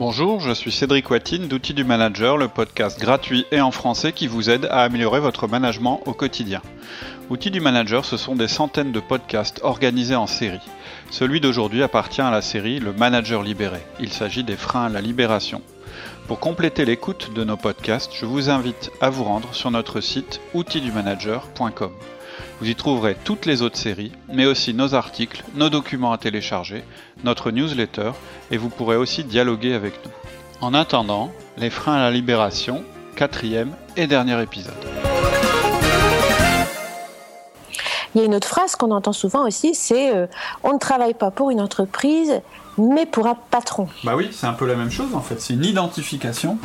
Bonjour, 0.00 0.40
je 0.40 0.52
suis 0.52 0.72
Cédric 0.72 1.10
Watine 1.10 1.46
d'Outils 1.46 1.74
du 1.74 1.84
Manager, 1.84 2.38
le 2.38 2.48
podcast 2.48 2.98
gratuit 2.98 3.44
et 3.52 3.60
en 3.60 3.70
français 3.70 4.14
qui 4.14 4.28
vous 4.28 4.48
aide 4.48 4.64
à 4.70 4.80
améliorer 4.80 5.20
votre 5.20 5.46
management 5.46 6.00
au 6.06 6.14
quotidien. 6.14 6.62
Outils 7.28 7.50
du 7.50 7.60
Manager, 7.60 8.06
ce 8.06 8.16
sont 8.16 8.34
des 8.34 8.48
centaines 8.48 8.92
de 8.92 9.00
podcasts 9.00 9.60
organisés 9.62 10.16
en 10.16 10.26
série. 10.26 10.66
Celui 11.10 11.42
d'aujourd'hui 11.42 11.82
appartient 11.82 12.22
à 12.22 12.30
la 12.30 12.40
série 12.40 12.80
Le 12.80 12.94
Manager 12.94 13.42
libéré. 13.42 13.80
Il 14.00 14.10
s'agit 14.10 14.42
des 14.42 14.56
freins 14.56 14.86
à 14.86 14.88
la 14.88 15.02
libération. 15.02 15.60
Pour 16.28 16.40
compléter 16.40 16.86
l'écoute 16.86 17.34
de 17.34 17.44
nos 17.44 17.58
podcasts, 17.58 18.12
je 18.14 18.24
vous 18.24 18.48
invite 18.48 18.90
à 19.02 19.10
vous 19.10 19.24
rendre 19.24 19.52
sur 19.54 19.70
notre 19.70 20.00
site 20.00 20.40
outildumanager.com. 20.54 21.92
Vous 22.60 22.68
y 22.68 22.74
trouverez 22.74 23.16
toutes 23.24 23.46
les 23.46 23.62
autres 23.62 23.78
séries, 23.78 24.12
mais 24.28 24.44
aussi 24.44 24.74
nos 24.74 24.94
articles, 24.94 25.42
nos 25.54 25.70
documents 25.70 26.12
à 26.12 26.18
télécharger, 26.18 26.84
notre 27.24 27.50
newsletter, 27.50 28.12
et 28.50 28.58
vous 28.58 28.68
pourrez 28.68 28.96
aussi 28.96 29.24
dialoguer 29.24 29.72
avec 29.72 29.94
nous. 30.04 30.10
En 30.60 30.74
attendant, 30.74 31.32
les 31.56 31.70
freins 31.70 31.94
à 31.94 32.00
la 32.00 32.10
libération, 32.10 32.84
quatrième 33.16 33.70
et 33.96 34.06
dernier 34.06 34.42
épisode. 34.42 34.74
Il 38.14 38.20
y 38.20 38.24
a 38.24 38.26
une 38.26 38.34
autre 38.34 38.48
phrase 38.48 38.76
qu'on 38.76 38.90
entend 38.90 39.14
souvent 39.14 39.46
aussi, 39.46 39.74
c'est 39.74 40.14
euh, 40.14 40.26
on 40.62 40.74
ne 40.74 40.78
travaille 40.78 41.14
pas 41.14 41.30
pour 41.30 41.50
une 41.50 41.62
entreprise, 41.62 42.42
mais 42.76 43.06
pour 43.06 43.26
un 43.26 43.36
patron. 43.50 43.88
Bah 44.04 44.16
oui, 44.16 44.28
c'est 44.32 44.46
un 44.46 44.52
peu 44.52 44.66
la 44.66 44.74
même 44.74 44.90
chose 44.90 45.14
en 45.14 45.22
fait. 45.22 45.40
C'est 45.40 45.54
une 45.54 45.64
identification 45.64 46.58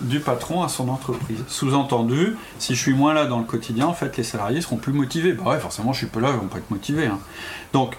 du 0.00 0.20
patron 0.20 0.62
à 0.62 0.68
son 0.68 0.88
entreprise. 0.88 1.42
Sous-entendu, 1.48 2.36
si 2.58 2.74
je 2.74 2.80
suis 2.80 2.94
moins 2.94 3.14
là 3.14 3.26
dans 3.26 3.38
le 3.38 3.44
quotidien, 3.44 3.86
en 3.86 3.94
fait, 3.94 4.16
les 4.16 4.22
salariés 4.22 4.60
seront 4.60 4.76
plus 4.76 4.92
motivés. 4.92 5.32
Bah 5.32 5.50
ouais, 5.50 5.60
forcément, 5.60 5.92
je 5.92 5.98
suis 5.98 6.06
pas 6.06 6.20
là, 6.20 6.30
ils 6.32 6.36
vont 6.36 6.46
pas 6.46 6.58
être 6.58 6.70
motivés. 6.70 7.06
Hein. 7.06 7.18
Donc, 7.72 7.96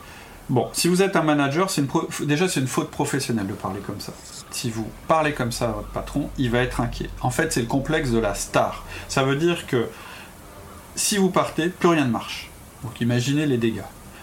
bon, 0.49 0.69
si 0.73 0.87
vous 0.87 1.01
êtes 1.01 1.15
un 1.15 1.23
manager, 1.23 1.69
c'est 1.69 1.85
déjà 2.25 2.47
c'est 2.47 2.59
une 2.59 2.67
faute 2.67 2.91
professionnelle 2.91 3.47
de 3.47 3.53
parler 3.53 3.79
comme 3.79 3.99
ça. 3.99 4.13
Si 4.51 4.69
vous 4.69 4.87
parlez 5.07 5.33
comme 5.33 5.51
ça 5.51 5.69
à 5.69 5.71
votre 5.71 5.89
patron, 5.89 6.29
il 6.37 6.49
va 6.49 6.59
être 6.59 6.81
inquiet. 6.81 7.09
En 7.21 7.29
fait, 7.29 7.51
c'est 7.51 7.61
le 7.61 7.67
complexe 7.67 8.11
de 8.11 8.19
la 8.19 8.33
star. 8.33 8.85
Ça 9.07 9.23
veut 9.23 9.35
dire 9.35 9.67
que 9.67 9.87
si 10.95 11.17
vous 11.17 11.29
partez, 11.29 11.69
plus 11.69 11.89
rien 11.89 12.05
ne 12.05 12.11
marche. 12.11 12.49
Donc, 12.83 12.99
imaginez 13.01 13.45
les 13.45 13.57
dégâts. 13.57 13.81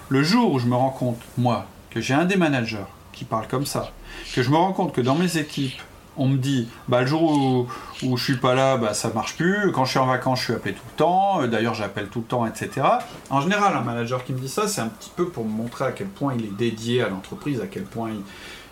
Le 0.09 0.23
jour 0.23 0.53
où 0.53 0.59
je 0.59 0.67
me 0.67 0.75
rends 0.75 0.91
compte, 0.91 1.21
moi, 1.39 1.67
que 1.91 2.01
j'ai 2.01 2.15
un 2.15 2.25
des 2.25 2.37
managers 2.37 2.87
qui 3.13 3.25
parle 3.25 3.47
comme 3.47 3.67
ça, 3.67 3.93
que 4.35 4.43
je 4.43 4.51
me 4.51 4.57
rends 4.57 4.73
compte 4.73 4.93
que 4.93 5.01
dans 5.01 5.15
mes 5.15 5.39
équipes, 5.39 5.81
on 6.17 6.29
me 6.29 6.37
dit, 6.37 6.69
bah, 6.89 7.01
le 7.01 7.07
jour 7.07 7.23
où, 7.23 7.67
où 8.03 8.17
je 8.17 8.25
suis 8.25 8.37
pas 8.37 8.55
là, 8.55 8.77
bah, 8.77 8.95
ça 8.95 9.11
marche 9.15 9.37
plus. 9.37 9.73
Quand 9.73 9.85
je 9.85 9.91
suis 9.91 9.99
en 9.99 10.07
vacances, 10.07 10.41
je 10.41 10.45
suis 10.45 10.53
appelé 10.53 10.75
tout 10.75 10.85
le 10.87 10.97
temps. 10.97 11.43
Euh, 11.43 11.47
d'ailleurs, 11.47 11.75
j'appelle 11.75 12.09
tout 12.09 12.21
le 12.21 12.25
temps, 12.25 12.47
etc. 12.47 12.87
En 13.31 13.41
général, 13.41 13.77
un 13.77 13.83
manager 13.83 14.25
qui 14.25 14.33
me 14.33 14.39
dit 14.39 14.49
ça, 14.49 14.69
c'est 14.69 14.81
un 14.81 14.89
petit 14.89 15.11
peu 15.15 15.29
pour 15.29 15.45
me 15.45 15.51
montrer 15.51 15.85
à 15.85 15.93
quel 15.93 16.07
point 16.07 16.35
il 16.39 16.45
est 16.45 16.57
dédié 16.57 17.03
à 17.03 17.09
l'entreprise, 17.09 17.61
à 17.61 17.67
quel 17.67 17.85
point 17.85 18.11
il... 18.11 18.21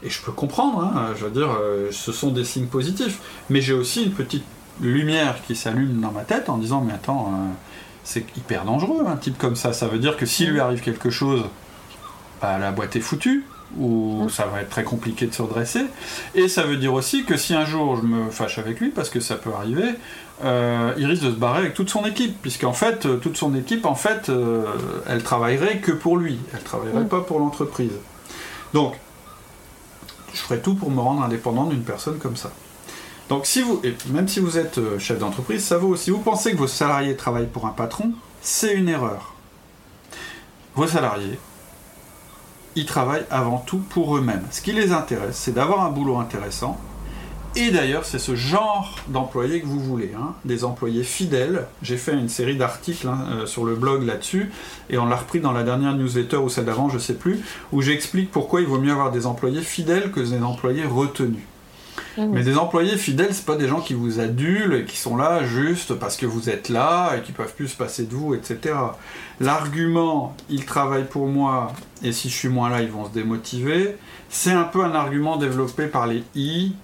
Et 0.05 0.11
je 0.11 0.21
peux 0.21 0.33
comprendre, 0.33 0.83
hein, 0.83 1.15
je 1.17 1.25
veux 1.25 1.31
dire, 1.31 1.51
euh, 1.61 1.89
ce 1.93 2.11
sont 2.11 2.33
des 2.33 2.45
signes 2.45 2.67
positifs. 2.67 3.21
Mais 3.51 3.61
j'ai 3.61 3.73
aussi 3.73 4.05
une 4.05 4.13
petite 4.13 4.45
lumière 4.81 5.37
qui 5.47 5.55
s'allume 5.55 6.01
dans 6.01 6.11
ma 6.11 6.23
tête 6.23 6.49
en 6.49 6.59
disant, 6.59 6.81
mais 6.81 6.93
attends, 6.93 7.29
euh, 7.33 7.53
c'est 8.03 8.25
hyper 8.37 8.65
dangereux, 8.65 9.05
un 9.07 9.17
type 9.17 9.39
comme 9.39 9.55
ça. 9.55 9.73
Ça 9.73 9.87
veut 9.87 9.99
dire 9.99 10.17
que 10.17 10.27
s'il 10.27 10.51
lui 10.51 10.61
arrive 10.61 10.81
quelque 10.81 11.11
chose, 11.11 11.45
bah, 12.41 12.59
la 12.59 12.73
boîte 12.73 12.97
est 12.97 13.01
foutue 13.01 13.45
où 13.79 14.27
ça 14.29 14.47
va 14.47 14.63
être 14.63 14.71
très 14.71 14.85
compliqué 14.85 15.27
de 15.27 15.35
se 15.35 15.43
redresser. 15.43 15.85
Et 16.35 16.49
ça 16.49 16.63
veut 16.63 16.77
dire 16.77 16.95
aussi 16.95 17.25
que 17.25 17.37
si 17.37 17.55
un 17.55 17.65
jour 17.65 17.97
je 17.97 18.07
me 18.07 18.31
fâche 18.31 18.59
avec 18.59 18.81
lui, 18.81 18.91
parce 18.91 19.11
que 19.11 19.21
ça 19.21 19.37
peut 19.37 19.51
arriver, 19.55 19.95
euh, 20.45 20.93
il 20.97 21.07
risque 21.07 21.23
de 21.23 21.31
se 21.31 21.37
barrer 21.37 21.61
avec 21.61 21.75
toute 21.75 21.91
son 21.91 22.05
équipe, 22.05 22.41
puisqu'en 22.43 22.73
fait, 22.73 23.07
euh, 23.07 23.17
toute 23.17 23.37
son 23.37 23.55
équipe, 23.55 23.87
en 23.87 23.95
fait, 23.95 24.29
euh, 24.29 24.65
elle 25.09 25.23
travaillerait 25.23 25.79
que 25.79 25.93
pour 25.93 26.17
lui, 26.17 26.39
elle 26.53 26.63
travaillerait 26.63 27.07
pas 27.07 27.21
pour 27.21 27.39
l'entreprise. 27.39 27.93
Donc, 28.75 28.95
je 30.33 30.39
ferai 30.39 30.61
tout 30.61 30.75
pour 30.75 30.91
me 30.91 31.01
rendre 31.01 31.23
indépendant 31.23 31.67
d'une 31.67 31.85
personne 31.85 32.19
comme 32.19 32.37
ça. 32.37 32.51
Donc, 33.29 33.47
si 33.47 33.63
vous, 33.63 33.81
et 33.85 33.95
même 34.11 34.27
si 34.27 34.41
vous 34.41 34.59
êtes 34.59 34.81
chef 34.99 35.19
d'entreprise, 35.19 35.65
ça 35.65 35.79
vaut. 35.79 35.95
Si 35.97 36.11
vous 36.11 36.19
pensez 36.19 36.53
que 36.53 36.57
vos 36.57 36.67
salariés 36.67 37.17
travaillent 37.17 37.47
pour 37.47 37.67
un 37.67 37.71
patron, 37.71 38.13
c'est 38.41 38.75
une 38.75 38.89
erreur. 38.89 39.35
Vos 40.75 40.87
salariés, 40.87 41.39
ils 42.77 42.87
travaillent 42.87 43.27
avant 43.31 43.59
tout 43.59 43.79
pour 43.79 44.17
eux-mêmes. 44.17 44.45
Ce 44.51 44.61
qui 44.61 44.73
les 44.73 44.93
intéresse, 44.93 45.37
c'est 45.37 45.55
d'avoir 45.55 45.85
un 45.85 45.91
boulot 45.91 46.19
intéressant. 46.19 46.79
Et 47.55 47.71
d'ailleurs, 47.71 48.07
c'est 48.07 48.19
ce 48.19 48.35
genre 48.35 48.97
d'employés 49.09 49.61
que 49.61 49.67
vous 49.67 49.79
voulez, 49.79 50.13
hein. 50.19 50.33
des 50.47 50.65
employés 50.65 51.05
fidèles. 51.05 51.67
J'ai 51.83 51.99
fait 51.99 52.15
une 52.15 52.31
série 52.31 52.57
d'articles 52.57 53.07
hein, 53.07 53.27
euh, 53.31 53.47
sur 53.47 53.67
le 53.67 53.75
blog 53.75 54.05
là-dessus, 54.05 54.51
et 54.89 54.97
on 54.97 55.05
l'a 55.05 55.17
repris 55.17 55.41
dans 55.41 55.53
la 55.53 55.63
dernière 55.63 55.95
newsletter 55.95 56.39
ou 56.39 56.49
celle 56.49 56.65
d'avant, 56.65 56.89
je 56.89 56.95
ne 56.95 57.01
sais 57.01 57.15
plus, 57.15 57.41
où 57.71 57.83
j'explique 57.83 58.31
pourquoi 58.31 58.63
il 58.63 58.67
vaut 58.67 58.79
mieux 58.79 58.93
avoir 58.93 59.11
des 59.11 59.27
employés 59.27 59.61
fidèles 59.61 60.11
que 60.11 60.21
des 60.21 60.43
employés 60.43 60.87
retenus. 60.87 61.43
Mmh. 62.17 62.27
Mais 62.33 62.43
des 62.43 62.59
employés 62.59 62.97
fidèles, 62.97 63.33
c'est 63.33 63.47
pas 63.47 63.57
des 63.57 63.69
gens 63.69 63.81
qui 63.81 63.95
vous 63.95 64.21
adulent 64.21 64.75
et 64.75 64.85
qui 64.85 64.97
sont 64.97 65.17
là 65.17 65.45
juste 65.45 65.95
parce 65.95 66.17
que 66.17 66.27
vous 66.27 66.51
êtes 66.51 66.69
là 66.69 67.17
et 67.17 67.23
qui 67.23 67.33
peuvent 67.33 67.55
plus 67.55 67.69
se 67.69 67.77
passer 67.77 68.05
de 68.05 68.15
vous, 68.15 68.35
etc. 68.35 68.75
L'argument 69.41 70.37
ils 70.51 70.65
travaillent 70.65 71.09
pour 71.09 71.27
moi 71.27 71.73
et 72.03 72.13
si 72.13 72.29
je 72.29 72.35
suis 72.35 72.49
moins 72.49 72.69
là, 72.69 72.83
ils 72.83 72.91
vont 72.91 73.07
se 73.07 73.13
démotiver, 73.13 73.97
c'est 74.29 74.53
un 74.53 74.65
peu 74.65 74.85
un 74.85 74.95
argument 74.95 75.37
développé 75.37 75.87
par 75.87 76.07
les 76.07 76.25
I, 76.35 76.75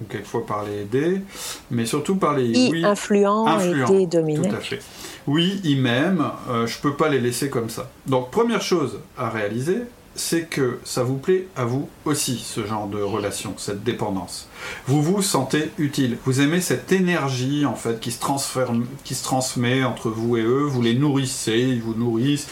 ou 0.00 0.04
quelquefois 0.04 0.46
par 0.46 0.64
les 0.64 0.84
D, 0.84 1.22
mais 1.70 1.86
surtout 1.86 2.16
par 2.16 2.36
les 2.36 2.46
I. 2.46 2.70
oui, 2.70 2.84
influent, 2.84 3.46
influent 3.46 3.98
et 3.98 4.06
D 4.06 4.22
Tout 4.34 4.54
à 4.54 4.60
fait. 4.60 4.80
Oui, 5.26 5.60
ils 5.64 5.80
m'aiment, 5.80 6.30
euh, 6.48 6.66
je 6.66 6.78
peux 6.78 6.94
pas 6.94 7.08
les 7.08 7.20
laisser 7.20 7.50
comme 7.50 7.70
ça. 7.70 7.90
Donc 8.06 8.30
première 8.30 8.62
chose 8.62 9.00
à 9.16 9.28
réaliser, 9.28 9.78
c'est 10.18 10.44
que 10.44 10.78
ça 10.84 11.02
vous 11.02 11.16
plaît 11.16 11.46
à 11.56 11.64
vous 11.64 11.88
aussi, 12.04 12.38
ce 12.38 12.66
genre 12.66 12.88
de 12.88 13.00
relation, 13.00 13.54
cette 13.56 13.84
dépendance. 13.84 14.48
Vous 14.86 15.00
vous 15.00 15.22
sentez 15.22 15.70
utile. 15.78 16.18
Vous 16.24 16.40
aimez 16.40 16.60
cette 16.60 16.90
énergie, 16.92 17.64
en 17.64 17.74
fait, 17.74 18.00
qui 18.00 18.10
se, 18.10 18.20
transmet 19.22 19.84
entre 19.84 20.10
vous 20.10 20.36
et 20.36 20.42
eux. 20.42 20.64
Vous 20.64 20.82
les 20.82 20.94
nourrissez, 20.94 21.58
ils 21.58 21.80
vous 21.80 21.94
nourrissent. 21.94 22.48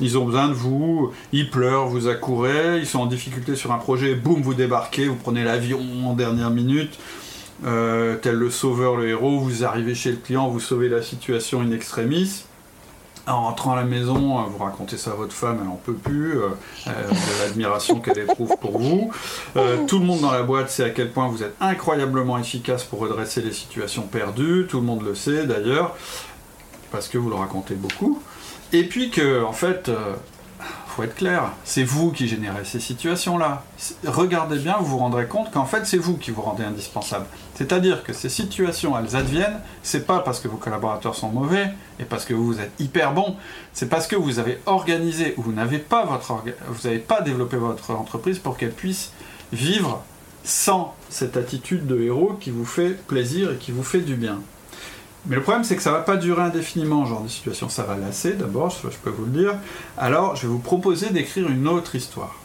Ils 0.00 0.16
ont 0.16 0.24
besoin 0.24 0.48
de 0.48 0.54
vous, 0.54 1.12
ils 1.32 1.50
pleurent, 1.50 1.88
vous 1.88 2.08
accourez, 2.08 2.78
ils 2.78 2.86
sont 2.86 3.00
en 3.00 3.06
difficulté 3.06 3.54
sur 3.54 3.70
un 3.70 3.76
projet, 3.76 4.14
boum, 4.14 4.40
vous 4.40 4.54
débarquez, 4.54 5.06
vous 5.06 5.16
prenez 5.16 5.44
l'avion 5.44 5.78
en 6.06 6.14
dernière 6.14 6.48
minute, 6.48 6.98
euh, 7.66 8.16
tel 8.16 8.36
le 8.36 8.50
sauveur, 8.50 8.96
le 8.96 9.10
héros, 9.10 9.40
vous 9.40 9.62
arrivez 9.62 9.94
chez 9.94 10.12
le 10.12 10.16
client, 10.16 10.48
vous 10.48 10.58
sauvez 10.58 10.88
la 10.88 11.02
situation 11.02 11.60
in 11.60 11.70
extremis 11.72 12.44
en 13.26 13.42
rentrant 13.42 13.72
à 13.72 13.76
la 13.76 13.84
maison, 13.84 14.38
euh, 14.38 14.42
vous 14.48 14.62
racontez 14.62 14.96
ça 14.96 15.12
à 15.12 15.14
votre 15.14 15.32
femme, 15.32 15.58
elle 15.60 15.68
n'en 15.68 15.76
peut 15.76 15.94
plus, 15.94 16.38
euh, 16.38 16.48
euh, 16.86 16.90
de 17.10 17.42
l'admiration 17.44 18.00
qu'elle 18.00 18.18
éprouve 18.18 18.56
pour 18.60 18.78
vous. 18.78 19.10
tout 19.86 19.98
le 19.98 20.04
monde 20.04 20.20
dans 20.20 20.32
la 20.32 20.42
boîte 20.42 20.70
sait 20.70 20.84
à 20.84 20.90
quel 20.90 21.10
point 21.10 21.28
vous 21.28 21.42
êtes 21.42 21.54
incroyablement 21.60 22.38
efficace 22.38 22.84
pour 22.84 23.00
redresser 23.00 23.42
les 23.42 23.52
situations 23.52 24.02
perdues, 24.02 24.66
tout 24.68 24.78
le 24.78 24.86
monde 24.86 25.04
le 25.04 25.14
sait 25.14 25.46
d'ailleurs, 25.46 25.96
parce 26.90 27.08
que 27.08 27.18
vous 27.18 27.28
le 27.28 27.36
racontez 27.36 27.74
beaucoup. 27.74 28.22
Et 28.72 28.84
puis 28.84 29.10
que, 29.10 29.42
en 29.42 29.52
fait, 29.52 29.90
faut 30.90 31.02
être 31.02 31.14
clair, 31.14 31.52
c'est 31.64 31.82
vous 31.82 32.10
qui 32.12 32.28
générez 32.28 32.64
ces 32.64 32.80
situations-là. 32.80 33.64
Regardez 34.06 34.58
bien, 34.58 34.76
vous 34.78 34.86
vous 34.86 34.98
rendrez 34.98 35.26
compte 35.26 35.50
qu'en 35.50 35.64
fait, 35.64 35.86
c'est 35.86 35.98
vous 35.98 36.16
qui 36.16 36.30
vous 36.30 36.42
rendez 36.42 36.64
indispensable. 36.64 37.26
C'est-à-dire 37.54 38.02
que 38.02 38.12
ces 38.12 38.28
situations, 38.28 38.98
elles 38.98 39.16
adviennent, 39.16 39.60
c'est 39.82 40.06
pas 40.06 40.20
parce 40.20 40.40
que 40.40 40.48
vos 40.48 40.56
collaborateurs 40.56 41.14
sont 41.14 41.28
mauvais 41.28 41.70
et 41.98 42.04
parce 42.04 42.24
que 42.24 42.34
vous 42.34 42.60
êtes 42.60 42.72
hyper 42.78 43.12
bon, 43.12 43.36
c'est 43.72 43.88
parce 43.88 44.06
que 44.06 44.16
vous 44.16 44.38
avez 44.38 44.58
organisé 44.66 45.34
ou 45.36 45.42
vous 45.42 45.52
n'avez 45.52 45.78
pas 45.78 46.04
votre 46.04 46.42
vous 46.68 46.88
n'avez 46.88 46.98
pas 46.98 47.20
développé 47.20 47.56
votre 47.56 47.90
entreprise 47.92 48.38
pour 48.38 48.56
qu'elle 48.56 48.72
puisse 48.72 49.12
vivre 49.52 50.02
sans 50.44 50.94
cette 51.08 51.36
attitude 51.36 51.86
de 51.86 52.00
héros 52.00 52.36
qui 52.40 52.50
vous 52.50 52.64
fait 52.64 52.90
plaisir 53.06 53.52
et 53.52 53.56
qui 53.56 53.72
vous 53.72 53.84
fait 53.84 54.00
du 54.00 54.14
bien. 54.14 54.38
Mais 55.26 55.36
le 55.36 55.42
problème, 55.42 55.64
c'est 55.64 55.76
que 55.76 55.82
ça 55.82 55.90
ne 55.90 55.96
va 55.96 56.02
pas 56.02 56.16
durer 56.16 56.42
indéfiniment, 56.42 57.04
genre 57.04 57.22
de 57.22 57.28
situation. 57.28 57.68
Ça 57.68 57.82
va 57.82 57.96
lasser, 57.96 58.32
d'abord, 58.32 58.70
je 58.70 58.96
peux 59.02 59.10
vous 59.10 59.26
le 59.26 59.30
dire. 59.30 59.54
Alors, 59.98 60.36
je 60.36 60.42
vais 60.42 60.48
vous 60.48 60.58
proposer 60.58 61.10
d'écrire 61.10 61.48
une 61.48 61.68
autre 61.68 61.94
histoire. 61.94 62.36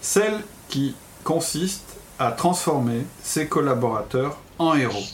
Celle 0.00 0.40
qui 0.68 0.94
consiste 1.22 1.96
à 2.18 2.32
transformer 2.32 3.04
ses 3.22 3.46
collaborateurs 3.46 4.38
en 4.58 4.74
héros. 4.74 5.04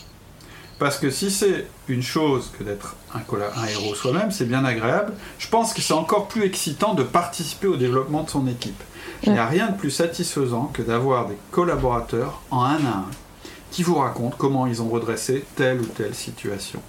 Parce 0.79 0.99
que 0.99 1.11
si 1.11 1.31
c'est 1.31 1.67
une 1.89 2.03
chose 2.03 2.51
que 2.59 2.65
d'être 2.65 2.97
un, 3.15 3.19
un, 3.19 3.67
héros 3.67 3.95
soi-même, 3.95 4.31
c'est 4.31 4.47
bien 4.47 4.65
agréable, 4.65 5.13
je 5.39 5.49
pense 5.49 5.75
que 5.75 5.81
c'est 5.81 5.95
encore 5.95 6.27
plus 6.27 6.43
excitant 6.45 6.95
de 6.95 7.03
participer 7.03 7.69
au 7.69 7.77
développement 7.77 8.25
de 8.25 8.31
son 8.31 8.47
équipe. 8.47 8.83
Il 9.23 9.33
n'y 9.33 9.39
a 9.39 9.47
rien 9.47 9.69
de 9.69 9.77
plus 9.77 9.91
satisfaisant 9.91 10.71
que 10.73 10.83
d'avoir 10.83 11.27
des 11.27 11.37
collaborateurs 11.53 12.41
en 12.51 12.65
un 12.65 12.85
à 12.85 12.97
un 12.97 13.07
qui 13.73 13.83
vous 13.83 13.97
racontent 13.97 14.37
comment 14.39 14.67
ils 14.67 14.83
ont 14.83 14.89
redressé 14.89 15.45
telle 15.57 15.81
ou 15.81 15.87
telle 15.87 16.15
situation. 16.15 16.81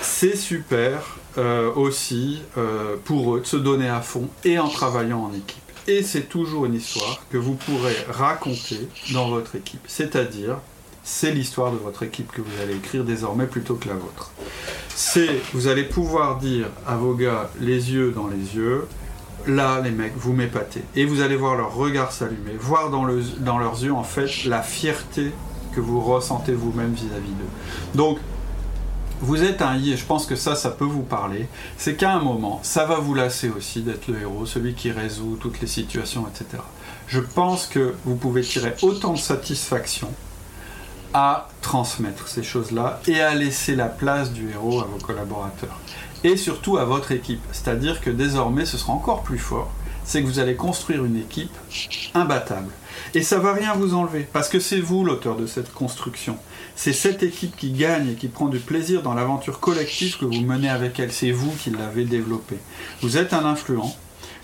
C'est 0.00 0.36
super 0.36 1.18
euh, 1.36 1.74
aussi 1.74 2.40
euh, 2.56 2.96
pour 3.04 3.34
eux 3.34 3.40
de 3.40 3.46
se 3.46 3.56
donner 3.56 3.88
à 3.88 4.00
fond 4.00 4.28
et 4.44 4.58
en 4.58 4.68
travaillant 4.68 5.24
en 5.24 5.34
équipe. 5.34 5.60
Et 5.88 6.02
c'est 6.04 6.28
toujours 6.28 6.64
une 6.64 6.74
histoire 6.74 7.24
que 7.30 7.36
vous 7.36 7.54
pourrez 7.54 7.96
raconter 8.08 8.88
dans 9.12 9.28
votre 9.28 9.56
équipe. 9.56 9.80
C'est-à-dire, 9.88 10.58
c'est 11.02 11.32
l'histoire 11.32 11.72
de 11.72 11.78
votre 11.78 12.04
équipe 12.04 12.30
que 12.30 12.40
vous 12.40 12.62
allez 12.62 12.76
écrire 12.76 13.02
désormais 13.02 13.46
plutôt 13.46 13.74
que 13.74 13.88
la 13.88 13.94
vôtre. 13.94 14.30
C'est, 14.94 15.40
vous 15.52 15.66
allez 15.66 15.84
pouvoir 15.84 16.38
dire 16.38 16.66
à 16.86 16.96
vos 16.96 17.14
gars 17.14 17.50
les 17.60 17.92
yeux 17.92 18.12
dans 18.12 18.28
les 18.28 18.54
yeux, 18.54 18.86
là, 19.46 19.80
les 19.80 19.90
mecs, 19.90 20.16
vous 20.16 20.32
m'épatez. 20.32 20.82
Et 20.96 21.04
vous 21.04 21.20
allez 21.20 21.36
voir 21.36 21.56
leur 21.56 21.74
regard 21.74 22.12
s'allumer, 22.12 22.54
voir 22.58 22.90
dans, 22.90 23.06
dans 23.40 23.58
leurs 23.58 23.82
yeux, 23.82 23.92
en 23.92 24.04
fait, 24.04 24.44
la 24.44 24.62
fierté 24.62 25.32
que 25.74 25.80
vous 25.80 26.00
ressentez 26.00 26.52
vous-même 26.52 26.92
vis-à-vis 26.92 27.32
d'eux. 27.32 27.94
Donc, 27.94 28.18
vous 29.20 29.42
êtes 29.42 29.60
un 29.60 29.76
I, 29.76 29.92
et 29.92 29.96
je 29.96 30.04
pense 30.04 30.24
que 30.26 30.34
ça, 30.34 30.56
ça 30.56 30.70
peut 30.70 30.84
vous 30.84 31.02
parler, 31.02 31.48
c'est 31.76 31.94
qu'à 31.94 32.12
un 32.12 32.20
moment, 32.20 32.60
ça 32.62 32.86
va 32.86 32.96
vous 32.96 33.14
lasser 33.14 33.50
aussi 33.50 33.82
d'être 33.82 34.08
le 34.08 34.22
héros, 34.22 34.46
celui 34.46 34.74
qui 34.74 34.90
résout 34.90 35.36
toutes 35.38 35.60
les 35.60 35.66
situations, 35.66 36.26
etc. 36.26 36.62
Je 37.06 37.20
pense 37.20 37.66
que 37.66 37.94
vous 38.04 38.16
pouvez 38.16 38.40
tirer 38.40 38.74
autant 38.82 39.12
de 39.12 39.18
satisfaction 39.18 40.10
à 41.12 41.48
transmettre 41.60 42.28
ces 42.28 42.42
choses-là 42.42 43.00
et 43.06 43.20
à 43.20 43.34
laisser 43.34 43.74
la 43.74 43.86
place 43.86 44.32
du 44.32 44.50
héros 44.50 44.80
à 44.80 44.84
vos 44.84 45.04
collaborateurs. 45.04 45.78
Et 46.22 46.36
surtout 46.36 46.76
à 46.76 46.84
votre 46.84 47.12
équipe. 47.12 47.40
C'est-à-dire 47.52 48.00
que 48.00 48.10
désormais, 48.10 48.66
ce 48.66 48.76
sera 48.76 48.92
encore 48.92 49.22
plus 49.22 49.38
fort. 49.38 49.70
C'est 50.04 50.22
que 50.22 50.26
vous 50.26 50.38
allez 50.38 50.54
construire 50.54 51.04
une 51.04 51.16
équipe 51.16 51.52
imbattable. 52.14 52.70
Et 53.14 53.22
ça 53.22 53.38
va 53.38 53.52
rien 53.52 53.74
vous 53.74 53.94
enlever, 53.94 54.26
parce 54.32 54.48
que 54.48 54.60
c'est 54.60 54.80
vous 54.80 55.04
l'auteur 55.04 55.36
de 55.36 55.46
cette 55.46 55.72
construction. 55.72 56.36
C'est 56.74 56.92
cette 56.92 57.22
équipe 57.22 57.56
qui 57.56 57.70
gagne 57.70 58.08
et 58.10 58.14
qui 58.14 58.28
prend 58.28 58.48
du 58.48 58.58
plaisir 58.58 59.02
dans 59.02 59.14
l'aventure 59.14 59.60
collective 59.60 60.18
que 60.18 60.24
vous 60.24 60.40
menez 60.40 60.68
avec 60.68 60.98
elle. 60.98 61.12
C'est 61.12 61.30
vous 61.30 61.52
qui 61.52 61.70
l'avez 61.70 62.04
développée. 62.04 62.58
Vous 63.02 63.16
êtes 63.16 63.32
un 63.32 63.44
influent, 63.44 63.94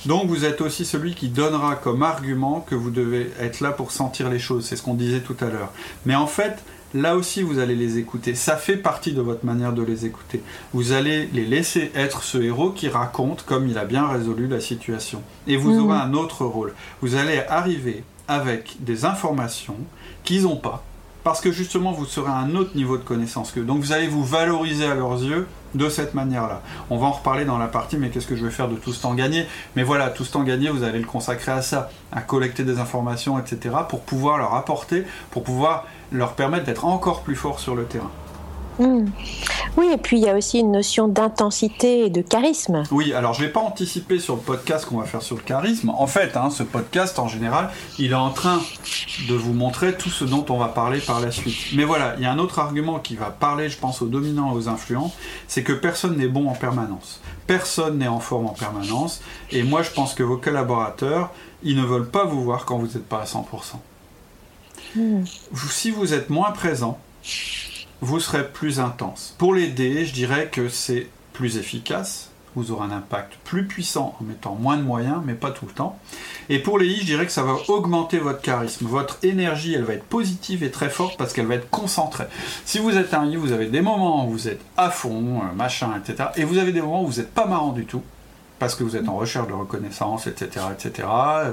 donc 0.05 0.29
vous 0.29 0.45
êtes 0.45 0.61
aussi 0.61 0.85
celui 0.85 1.15
qui 1.15 1.29
donnera 1.29 1.75
comme 1.75 2.03
argument 2.03 2.61
que 2.61 2.75
vous 2.75 2.91
devez 2.91 3.33
être 3.41 3.61
là 3.61 3.73
pour 3.73 3.91
sentir 3.91 4.31
les 4.31 4.39
choses. 4.39 4.65
C'est 4.67 4.77
ce 4.77 4.83
qu'on 4.83 4.95
disait 4.95 5.21
tout 5.21 5.37
à 5.41 5.47
l'heure. 5.47 5.73
Mais 6.05 6.15
en 6.15 6.27
fait, 6.27 6.63
là 6.95 7.17
aussi 7.17 7.43
vous 7.43 7.59
allez 7.59 7.75
les 7.75 7.99
écouter. 7.99 8.35
Ça 8.35 8.57
fait 8.57 8.77
partie 8.77 9.13
de 9.13 9.21
votre 9.21 9.45
manière 9.45 9.73
de 9.73 9.83
les 9.83 10.07
écouter. 10.07 10.43
Vous 10.73 10.93
allez 10.93 11.29
les 11.33 11.45
laisser 11.45 11.91
être 11.95 12.23
ce 12.23 12.39
héros 12.39 12.71
qui 12.71 12.89
raconte 12.89 13.45
comme 13.45 13.69
il 13.69 13.79
a 13.79 13.85
bien 13.85 14.07
résolu 14.07 14.49
la 14.49 14.61
situation. 14.61 15.23
Et 15.47 15.57
vous 15.57 15.79
aurez 15.79 15.97
un 15.97 16.15
autre 16.15 16.45
rôle. 16.45 16.75
Vous 17.01 17.17
allez 17.17 17.43
arriver 17.49 18.05
avec 18.29 18.77
des 18.81 19.05
informations 19.05 19.79
qu'ils 20.25 20.43
n'ont 20.43 20.57
pas, 20.57 20.85
parce 21.27 21.41
que 21.41 21.51
justement 21.51 21.91
vous 21.91 22.07
serez 22.07 22.31
à 22.31 22.37
un 22.37 22.55
autre 22.55 22.77
niveau 22.77 22.97
de 22.97 23.03
connaissance 23.03 23.51
que 23.51 23.59
Donc 23.59 23.81
vous 23.81 23.91
allez 23.91 24.07
vous 24.07 24.25
valoriser 24.25 24.87
à 24.87 24.95
leurs 24.95 25.21
yeux 25.25 25.49
de 25.75 25.89
cette 25.89 26.15
manière-là. 26.15 26.63
On 26.89 26.99
va 26.99 27.07
en 27.09 27.11
reparler 27.11 27.45
dans 27.45 27.59
la 27.59 27.67
partie, 27.67 27.97
mais 27.97 28.11
qu'est-ce 28.11 28.29
que 28.29 28.37
je 28.37 28.45
vais 28.45 28.53
faire 28.53 28.69
de 28.69 28.77
tout 28.77 28.93
ce 28.93 29.03
temps 29.03 29.13
gagné? 29.13 29.45
Mais 29.75 29.83
voilà, 29.83 30.11
tout 30.11 30.25
ce 30.25 30.31
temps 30.31 30.45
gagné, 30.45 30.71
vous 30.71 30.85
allez 30.85 31.01
le 31.01 31.05
consacrer 31.05 31.51
à 31.51 31.63
ça, 31.63 31.91
à 32.13 32.21
collecter 32.21 32.63
des 32.63 32.79
informations, 32.79 33.41
etc., 33.41 33.75
pour 33.89 34.03
pouvoir 34.03 34.39
leur 34.39 34.55
apporter, 34.55 35.05
pour 35.33 35.43
pouvoir 35.43 35.87
leur 36.13 36.35
permettre 36.35 36.65
d'être 36.65 36.85
encore 36.85 37.23
plus 37.23 37.35
forts 37.35 37.59
sur 37.59 37.75
le 37.75 37.87
terrain. 37.87 38.13
Hmm. 38.79 39.07
Oui, 39.77 39.89
et 39.93 39.97
puis 39.97 40.19
il 40.19 40.25
y 40.25 40.29
a 40.29 40.35
aussi 40.35 40.59
une 40.59 40.73
notion 40.73 41.09
d'intensité 41.09 42.07
et 42.07 42.11
de 42.11 42.23
charisme. 42.23 42.83
Oui, 42.91 43.13
alors 43.13 43.35
je 43.35 43.43
ne 43.43 43.47
vais 43.47 43.53
pas 43.53 43.61
anticiper 43.61 44.19
sur 44.19 44.37
le 44.37 44.41
podcast 44.41 44.87
qu'on 44.87 44.99
va 44.99 45.05
faire 45.05 45.23
sur 45.23 45.37
le 45.37 45.43
charisme. 45.43 45.91
En 45.91 46.07
fait, 46.07 46.37
hein, 46.37 46.51
ce 46.51 46.63
podcast, 46.63 47.19
en 47.19 47.29
général, 47.29 47.71
il 47.99 48.13
est 48.13 48.15
en 48.15 48.31
train 48.31 48.61
de 49.29 49.35
vous 49.35 49.53
montrer 49.53 49.97
tout 49.97 50.09
ce 50.09 50.25
dont 50.25 50.45
on 50.49 50.57
va 50.57 50.69
parler 50.69 51.01
par 51.01 51.21
la 51.21 51.31
suite. 51.31 51.57
Mais 51.75 51.85
voilà, 51.85 52.15
il 52.17 52.23
y 52.23 52.27
a 52.27 52.33
un 52.33 52.39
autre 52.39 52.59
argument 52.59 52.99
qui 52.99 53.17
va 53.17 53.31
parler, 53.31 53.69
je 53.69 53.79
pense, 53.79 54.03
aux 54.03 54.07
dominants 54.07 54.53
et 54.53 54.57
aux 54.57 54.69
influents, 54.69 55.13
c'est 55.49 55.63
que 55.63 55.73
personne 55.73 56.17
n'est 56.17 56.29
bon 56.29 56.49
en 56.49 56.55
permanence. 56.55 57.21
Personne 57.47 57.99
n'est 57.99 58.09
en 58.09 58.21
forme 58.21 58.47
en 58.47 58.55
permanence. 58.55 59.21
Et 59.51 59.63
moi, 59.63 59.83
je 59.83 59.91
pense 59.91 60.15
que 60.15 60.23
vos 60.23 60.37
collaborateurs, 60.37 61.31
ils 61.63 61.77
ne 61.77 61.85
veulent 61.85 62.09
pas 62.09 62.25
vous 62.25 62.43
voir 62.43 62.65
quand 62.65 62.79
vous 62.79 62.87
n'êtes 62.87 63.07
pas 63.07 63.21
à 63.21 63.25
100%. 63.25 63.43
Hmm. 64.97 65.25
Si 65.71 65.91
vous 65.91 66.15
êtes 66.15 66.31
moins 66.31 66.53
présent, 66.53 66.99
vous 68.01 68.21
serez 68.21 68.47
plus 68.49 68.81
intense. 68.81 69.35
Pour 69.39 69.55
les 69.55 69.69
D, 69.69 70.05
je 70.05 70.13
dirais 70.13 70.49
que 70.51 70.69
c'est 70.69 71.09
plus 71.33 71.57
efficace. 71.57 72.31
Vous 72.55 72.71
aurez 72.71 72.87
un 72.87 72.91
impact 72.91 73.35
plus 73.45 73.67
puissant 73.67 74.17
en 74.19 74.25
mettant 74.25 74.55
moins 74.55 74.79
de 74.79 74.83
moyens, 74.83 75.21
mais 75.25 75.35
pas 75.35 75.51
tout 75.51 75.67
le 75.67 75.73
temps. 75.73 75.99
Et 76.49 76.59
pour 76.59 76.79
les 76.79 76.87
I, 76.87 77.01
je 77.01 77.05
dirais 77.05 77.27
que 77.27 77.33
ça 77.33 77.43
va 77.43 77.57
augmenter 77.69 78.19
votre 78.19 78.41
charisme. 78.41 78.87
Votre 78.87 79.19
énergie, 79.23 79.75
elle 79.75 79.85
va 79.85 79.93
être 79.93 80.07
positive 80.07 80.63
et 80.63 80.71
très 80.71 80.89
forte 80.89 81.19
parce 81.19 81.35
qu'elle 81.35 81.47
va 81.47 81.57
être 81.57 81.69
concentrée. 81.69 82.25
Si 82.65 82.79
vous 82.79 82.97
êtes 82.97 83.13
un 83.13 83.27
I, 83.27 83.37
vous 83.37 83.53
avez 83.53 83.67
des 83.67 83.83
moments 83.83 84.27
où 84.27 84.31
vous 84.31 84.49
êtes 84.49 84.63
à 84.79 84.91
fond, 84.91 85.41
euh, 85.41 85.55
machin, 85.55 85.91
etc. 85.99 86.31
Et 86.37 86.45
vous 86.45 86.57
avez 86.57 86.73
des 86.73 86.81
moments 86.81 87.03
où 87.03 87.09
vous 87.09 87.21
n'êtes 87.21 87.35
pas 87.35 87.47
marrant 87.47 87.73
du 87.73 87.85
tout 87.85 88.03
parce 88.59 88.75
que 88.75 88.85
vous 88.85 88.97
êtes 88.97 89.09
en 89.09 89.17
recherche 89.17 89.49
de 89.49 89.53
reconnaissance, 89.53 90.27
etc., 90.27 90.67
etc. 90.73 91.09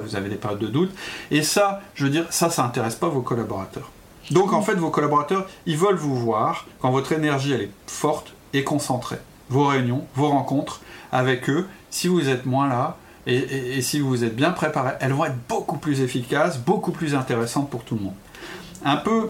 Vous 0.06 0.16
avez 0.16 0.30
des 0.30 0.38
périodes 0.38 0.60
de 0.60 0.68
doute. 0.68 0.92
Et 1.32 1.44
ça, 1.44 1.82
je 1.96 2.06
veux 2.06 2.10
dire, 2.10 2.28
ça, 2.30 2.50
ça 2.50 2.64
n'intéresse 2.64 2.96
pas 2.96 3.10
vos 3.10 3.22
collaborateurs. 3.22 3.92
Donc 4.32 4.54
en 4.54 4.62
fait, 4.62 4.76
vos 4.76 4.90
collaborateurs, 4.90 5.48
ils 5.66 5.78
veulent 5.78 5.96
vous 5.96 6.16
voir 6.16 6.66
quand 6.80 6.92
votre 6.92 7.12
énergie 7.12 7.54
est 7.54 7.70
forte 7.88 8.34
et 8.54 8.64
concentrée. 8.64 9.20
Vos 9.50 9.68
réunions, 9.68 10.06
vos 10.16 10.30
rencontres 10.30 10.82
avec 11.12 11.50
eux, 11.50 11.68
si 11.90 12.08
vous 12.08 12.30
êtes 12.30 12.46
moins 12.46 12.68
là 12.68 12.98
et, 13.26 13.82
si 13.82 14.00
vous 14.00 14.24
êtes 14.24 14.36
bien 14.36 14.52
préparé, 14.52 14.94
elles 15.00 15.14
vont 15.14 15.26
être 15.26 15.38
beaucoup 15.48 15.78
plus 15.78 16.02
efficaces, 16.02 16.58
beaucoup 16.58 16.92
plus 16.92 17.16
intéressantes 17.16 17.70
pour 17.70 17.84
tout 17.84 17.96
le 17.96 18.02
monde. 18.02 18.16
Un 18.84 18.98
peu, 18.98 19.30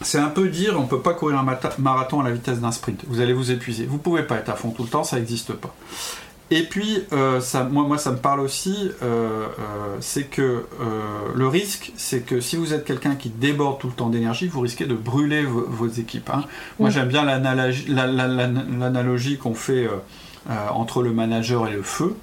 c'est 0.00 0.18
un 0.18 0.28
peu 0.28 0.48
dire 0.48 0.78
on 0.78 0.84
ne 0.84 0.88
peut 0.88 1.02
pas 1.02 1.12
courir 1.12 1.38
un 1.38 1.46
marathon 1.78 2.20
à 2.20 2.24
la 2.24 2.30
vitesse 2.30 2.60
d'un 2.60 2.72
sprint. 2.72 3.04
Vous 3.06 3.20
allez 3.20 3.34
vous 3.34 3.50
épuiser. 3.50 3.84
Vous 3.84 3.96
ne 3.96 4.02
pouvez 4.02 4.22
pas 4.22 4.36
être 4.36 4.48
à 4.48 4.54
fond 4.54 4.70
tout 4.70 4.82
le 4.82 4.88
temps, 4.88 5.04
ça 5.04 5.16
n'existe 5.16 5.52
pas. 5.52 5.74
Et 6.50 6.62
puis, 6.62 7.04
euh, 7.12 7.40
ça, 7.40 7.64
moi, 7.64 7.84
moi, 7.84 7.98
ça 7.98 8.10
me 8.10 8.16
parle 8.16 8.40
aussi, 8.40 8.90
euh, 9.02 9.46
euh, 9.58 9.96
c'est 10.00 10.24
que 10.24 10.64
le 11.34 11.46
risque, 11.46 11.92
c'est 11.96 12.20
que 12.20 12.40
si 12.40 12.56
vous 12.56 12.72
êtes 12.72 12.84
quelqu'un 12.84 13.16
qui 13.16 13.28
déborde 13.28 13.78
tout 13.78 13.88
le 13.88 13.92
temps 13.92 14.08
d'énergie, 14.08 14.48
vous 14.48 14.60
risquez 14.60 14.86
de 14.86 14.94
brûler 14.94 15.44
vos, 15.44 15.88
équipes. 15.88 16.30
Hein. 16.30 16.44
Moi, 16.78 16.88
j'aime 16.90 17.08
bien 17.08 17.24
l'analogie 17.24 19.36
qu'on 19.36 19.54
fait 19.54 19.88
entre 20.70 21.02
le 21.02 21.12
manager 21.12 21.68
et 21.68 21.72
le 21.72 21.82
feu, 21.82 22.16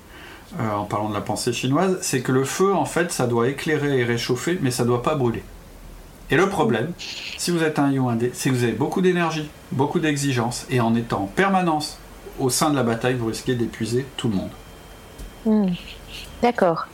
en 0.60 0.86
parlant 0.86 1.10
de 1.10 1.14
la 1.14 1.22
pensée 1.22 1.54
chinoise, 1.54 2.00
c'est 2.02 2.22
que 2.22 2.32
le 2.32 2.46
feu, 2.46 2.74
en 2.74 2.86
fait, 2.86 3.12
ça 3.12 3.28
doit 3.28 3.50
éclairer 3.50 4.00
et 4.00 4.04
réchauffer, 4.04 4.58
mais 4.62 4.72
ça 4.72 4.84
ne 4.84 4.88
doit 4.88 5.04
pas 5.04 5.16
brûler. 5.16 5.44
Et 6.32 6.38
le 6.38 6.50
problème, 6.50 6.92
si 7.38 7.52
vous 7.52 7.62
êtes 7.62 7.78
un 7.78 7.92
I 7.92 8.00
ou 8.00 8.10
un 8.10 8.16
D, 8.16 8.32
c'est 8.34 8.50
que 8.50 8.56
vous 8.56 8.64
avez 8.64 8.74
beaucoup 8.74 9.02
d'énergie, 9.02 9.48
beaucoup 9.72 10.00
d'exigence, 10.00 10.66
et 10.72 10.80
en 10.80 10.96
étant 10.96 11.24
en 11.24 11.28
permanence 11.28 12.00
au 12.40 12.50
sein 12.50 12.70
de 12.70 12.76
la 12.76 12.84
bataille, 12.84 13.16
vous 13.16 13.28
risquez 13.28 13.56
d'épuiser 13.56 14.06
tout 14.18 14.30
le 14.30 14.36
monde. 14.36 14.50
Hmm. 15.46 15.74
D'accord. 16.42 16.88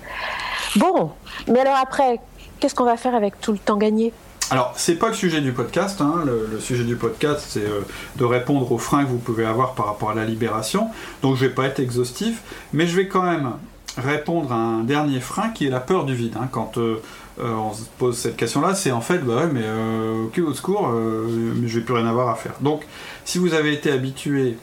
Bon, 0.76 1.12
mais 1.48 1.60
alors 1.60 1.78
après, 1.82 2.20
qu'est-ce 2.60 2.76
qu'on 2.76 2.86
va 2.86 2.98
faire 2.98 3.16
avec 3.16 3.40
tout 3.42 3.52
le 3.52 3.58
temps 3.58 3.78
gagné? 3.78 4.14
Alors, 4.52 4.74
c'est 4.76 4.96
pas 4.96 5.08
le 5.08 5.14
sujet 5.14 5.40
du 5.40 5.54
podcast. 5.54 6.02
Hein. 6.02 6.26
Le, 6.26 6.60
sujet 6.60 6.84
du 6.84 6.98
podcast, 6.98 7.46
c'est 7.48 7.64
euh, 7.64 7.82
de 8.18 8.26
répondre 8.26 8.70
aux 8.70 8.78
freins 8.78 9.06
que 9.06 9.10
vous 9.10 9.18
pouvez 9.18 9.46
avoir 9.46 9.76
par 9.76 9.86
rapport 9.86 10.12
à 10.12 10.14
la 10.14 10.26
libération. 10.26 10.90
Donc, 11.22 11.38
je 11.38 11.46
vais 11.46 11.54
pas 11.54 11.66
être 11.66 11.80
exhaustif, 11.80 12.42
mais 12.74 12.86
je 12.86 12.96
vais 12.98 13.08
quand 13.08 13.24
même 13.24 13.54
répondre 13.98 14.52
à 14.52 14.58
un 14.58 14.84
dernier 14.84 15.22
frein 15.22 15.50
qui 15.50 15.68
est 15.68 15.70
la 15.70 15.80
peur 15.80 16.04
du 16.04 16.16
vide. 16.16 16.36
Hein. 16.38 16.50
Quand 16.52 16.78
euh, 16.78 17.02
euh, 17.42 17.54
on 17.54 17.74
se 17.74 17.84
pose 17.98 18.18
cette 18.18 18.38
question-là, 18.38 18.76
c'est 18.76 18.92
en 18.92 19.02
fait, 19.02 19.20
bah 19.20 19.38
ouais, 19.38 19.50
mais 19.52 19.64
euh, 19.64 20.26
ok, 20.26 20.40
au 20.40 20.54
secours, 20.54 20.90
euh, 20.90 21.54
je 21.66 21.80
vais 21.80 21.84
plus 21.84 21.96
rien 21.96 22.06
avoir 22.06 22.30
à 22.30 22.36
faire. 22.36 22.54
Donc, 22.62 22.86
si 23.26 23.40
vous 23.40 23.54
avez 23.54 23.74
été 23.74 23.92
habitué 23.92 24.58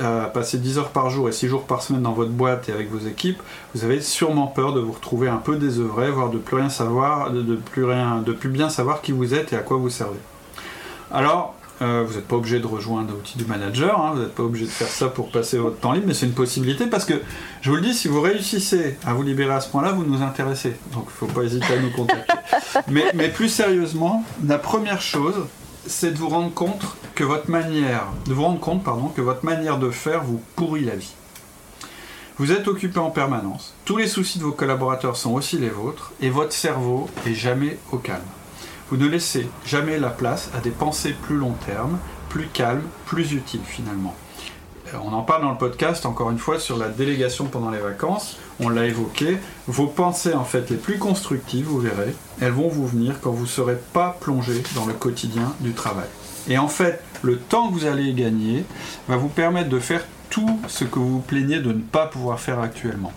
à 0.00 0.26
passer 0.26 0.58
10 0.58 0.78
heures 0.78 0.88
par 0.88 1.10
jour 1.10 1.28
et 1.28 1.32
6 1.32 1.48
jours 1.48 1.62
par 1.62 1.82
semaine 1.82 2.02
dans 2.02 2.12
votre 2.12 2.30
boîte 2.30 2.68
et 2.68 2.72
avec 2.72 2.90
vos 2.90 3.06
équipes, 3.06 3.40
vous 3.74 3.84
avez 3.84 4.00
sûrement 4.00 4.48
peur 4.48 4.72
de 4.72 4.80
vous 4.80 4.92
retrouver 4.92 5.28
un 5.28 5.36
peu 5.36 5.56
désœuvré, 5.56 6.10
voire 6.10 6.30
de 6.30 6.38
plus 6.38 6.56
rien 6.56 6.68
savoir, 6.68 7.30
de, 7.30 7.54
plus 7.54 7.84
rien, 7.84 8.22
de 8.24 8.32
plus 8.32 8.48
bien 8.48 8.68
savoir 8.68 9.00
qui 9.00 9.12
vous 9.12 9.34
êtes 9.34 9.52
et 9.52 9.56
à 9.56 9.60
quoi 9.60 9.76
vous 9.76 9.90
servez. 9.90 10.18
Alors, 11.12 11.53
euh, 11.82 12.04
vous 12.06 12.14
n'êtes 12.14 12.28
pas 12.28 12.36
obligé 12.36 12.60
de 12.60 12.66
rejoindre 12.66 13.12
l'outil 13.12 13.36
du 13.36 13.44
manager, 13.46 14.00
hein, 14.00 14.12
vous 14.14 14.22
n'êtes 14.22 14.34
pas 14.34 14.44
obligé 14.44 14.66
de 14.66 14.70
faire 14.70 14.88
ça 14.88 15.08
pour 15.08 15.30
passer 15.30 15.58
votre 15.58 15.78
temps 15.78 15.92
libre, 15.92 16.06
mais 16.06 16.14
c'est 16.14 16.26
une 16.26 16.32
possibilité 16.32 16.86
parce 16.86 17.04
que, 17.04 17.14
je 17.62 17.70
vous 17.70 17.76
le 17.76 17.82
dis, 17.82 17.94
si 17.94 18.06
vous 18.06 18.20
réussissez 18.20 18.96
à 19.04 19.12
vous 19.12 19.22
libérer 19.22 19.54
à 19.54 19.60
ce 19.60 19.68
point-là, 19.70 19.92
vous 19.92 20.04
nous 20.04 20.22
intéressez. 20.22 20.76
Donc 20.92 21.06
il 21.08 21.24
ne 21.24 21.28
faut 21.28 21.34
pas 21.34 21.42
hésiter 21.42 21.72
à 21.72 21.80
nous 21.80 21.90
contacter. 21.90 22.32
mais, 22.88 23.10
mais, 23.14 23.28
plus 23.28 23.48
sérieusement, 23.48 24.24
la 24.46 24.58
première 24.58 25.02
chose, 25.02 25.46
c'est 25.86 26.12
de 26.12 26.18
vous 26.18 26.28
rendre 26.28 26.54
compte 26.54 26.84
que 27.14 27.24
votre 27.24 27.50
manière, 27.50 28.06
de 28.26 28.34
vous 28.34 28.44
rendre 28.44 28.60
compte, 28.60 28.84
pardon, 28.84 29.08
que 29.08 29.20
votre 29.20 29.44
manière 29.44 29.78
de 29.78 29.90
faire 29.90 30.22
vous 30.22 30.40
pourrit 30.54 30.84
la 30.84 30.94
vie. 30.94 31.14
Vous 32.38 32.52
êtes 32.52 32.66
occupé 32.66 32.98
en 32.98 33.10
permanence, 33.10 33.74
tous 33.84 33.96
les 33.96 34.08
soucis 34.08 34.38
de 34.38 34.44
vos 34.44 34.52
collaborateurs 34.52 35.16
sont 35.16 35.34
aussi 35.34 35.56
les 35.58 35.68
vôtres, 35.68 36.12
et 36.20 36.30
votre 36.30 36.52
cerveau 36.52 37.08
est 37.26 37.34
jamais 37.34 37.78
au 37.92 37.98
calme. 37.98 38.22
Vous 38.90 38.96
ne 38.96 39.06
laissez 39.06 39.48
jamais 39.64 39.98
la 39.98 40.10
place 40.10 40.50
à 40.56 40.60
des 40.60 40.70
pensées 40.70 41.14
plus 41.14 41.36
long 41.36 41.54
terme, 41.66 41.98
plus 42.28 42.46
calmes, 42.46 42.82
plus 43.06 43.32
utiles 43.32 43.64
finalement. 43.64 44.14
Euh, 44.92 44.98
on 45.02 45.12
en 45.12 45.22
parle 45.22 45.42
dans 45.42 45.52
le 45.52 45.56
podcast, 45.56 46.04
encore 46.04 46.30
une 46.30 46.38
fois, 46.38 46.58
sur 46.58 46.76
la 46.76 46.88
délégation 46.88 47.46
pendant 47.46 47.70
les 47.70 47.78
vacances. 47.78 48.36
On 48.60 48.68
l'a 48.68 48.86
évoqué. 48.86 49.38
Vos 49.66 49.86
pensées, 49.86 50.34
en 50.34 50.44
fait, 50.44 50.70
les 50.70 50.76
plus 50.76 50.98
constructives, 50.98 51.66
vous 51.66 51.80
verrez, 51.80 52.14
elles 52.40 52.52
vont 52.52 52.68
vous 52.68 52.86
venir 52.86 53.20
quand 53.22 53.30
vous 53.30 53.44
ne 53.44 53.48
serez 53.48 53.78
pas 53.92 54.16
plongé 54.20 54.62
dans 54.74 54.84
le 54.84 54.92
quotidien 54.92 55.54
du 55.60 55.72
travail. 55.72 56.08
Et 56.48 56.58
en 56.58 56.68
fait, 56.68 57.02
le 57.22 57.38
temps 57.38 57.68
que 57.68 57.74
vous 57.74 57.86
allez 57.86 58.12
gagner 58.12 58.64
va 59.08 59.16
vous 59.16 59.28
permettre 59.28 59.70
de 59.70 59.78
faire 59.78 60.04
tout 60.28 60.60
ce 60.68 60.84
que 60.84 60.98
vous 60.98 61.08
vous 61.08 61.20
plaignez 61.20 61.60
de 61.60 61.72
ne 61.72 61.80
pas 61.80 62.06
pouvoir 62.06 62.38
faire 62.38 62.60
actuellement. 62.60 63.12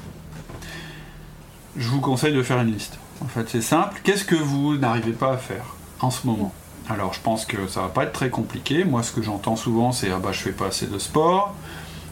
Je 1.76 1.90
vous 1.90 2.00
conseille 2.00 2.34
de 2.34 2.42
faire 2.42 2.62
une 2.62 2.72
liste. 2.72 2.98
En 3.24 3.28
fait, 3.28 3.48
c'est 3.50 3.62
simple. 3.62 4.00
Qu'est-ce 4.04 4.26
que 4.26 4.36
vous 4.36 4.78
n'arrivez 4.78 5.14
pas 5.14 5.34
à 5.34 5.38
faire 5.38 5.76
en 6.00 6.12
ce 6.12 6.28
moment? 6.28 6.54
Alors, 6.90 7.14
je 7.14 7.20
pense 7.20 7.46
que 7.46 7.68
ça 7.68 7.82
va 7.82 7.88
pas 7.90 8.04
être 8.04 8.14
très 8.14 8.30
compliqué. 8.30 8.84
Moi, 8.86 9.04
ce 9.04 9.12
que 9.12 9.22
j'entends 9.22 9.56
souvent, 9.56 9.92
c'est 9.92 10.10
ah 10.12 10.20
bah 10.22 10.32
je 10.32 10.40
fais 10.40 10.52
pas 10.52 10.68
assez 10.68 10.88
de 10.88 11.00
sport, 11.00 11.54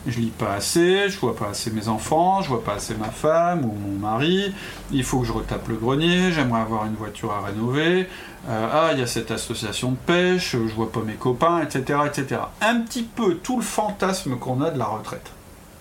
je 0.05 0.19
lis 0.19 0.31
pas 0.37 0.53
assez, 0.53 1.09
je 1.09 1.17
vois 1.17 1.35
pas 1.35 1.49
assez 1.49 1.71
mes 1.71 1.87
enfants, 1.87 2.41
je 2.41 2.49
vois 2.49 2.63
pas 2.63 2.73
assez 2.73 2.93
ma 2.95 3.09
femme 3.09 3.63
ou 3.63 3.73
mon 3.73 3.97
mari, 3.97 4.53
il 4.91 5.03
faut 5.03 5.19
que 5.19 5.25
je 5.25 5.31
retape 5.31 5.67
le 5.69 5.75
grenier, 5.75 6.31
j'aimerais 6.31 6.61
avoir 6.61 6.85
une 6.85 6.95
voiture 6.95 7.31
à 7.31 7.45
rénover, 7.45 8.09
euh, 8.49 8.69
ah, 8.71 8.89
il 8.93 8.99
y 8.99 9.01
a 9.01 9.07
cette 9.07 9.31
association 9.31 9.91
de 9.91 9.97
pêche, 9.97 10.51
je 10.51 10.73
vois 10.73 10.91
pas 10.91 11.01
mes 11.01 11.13
copains, 11.13 11.61
etc., 11.61 11.99
etc. 12.05 12.41
Un 12.61 12.81
petit 12.81 13.03
peu 13.03 13.35
tout 13.35 13.57
le 13.57 13.63
fantasme 13.63 14.37
qu'on 14.37 14.61
a 14.61 14.71
de 14.71 14.77
la 14.77 14.85
retraite. 14.85 15.31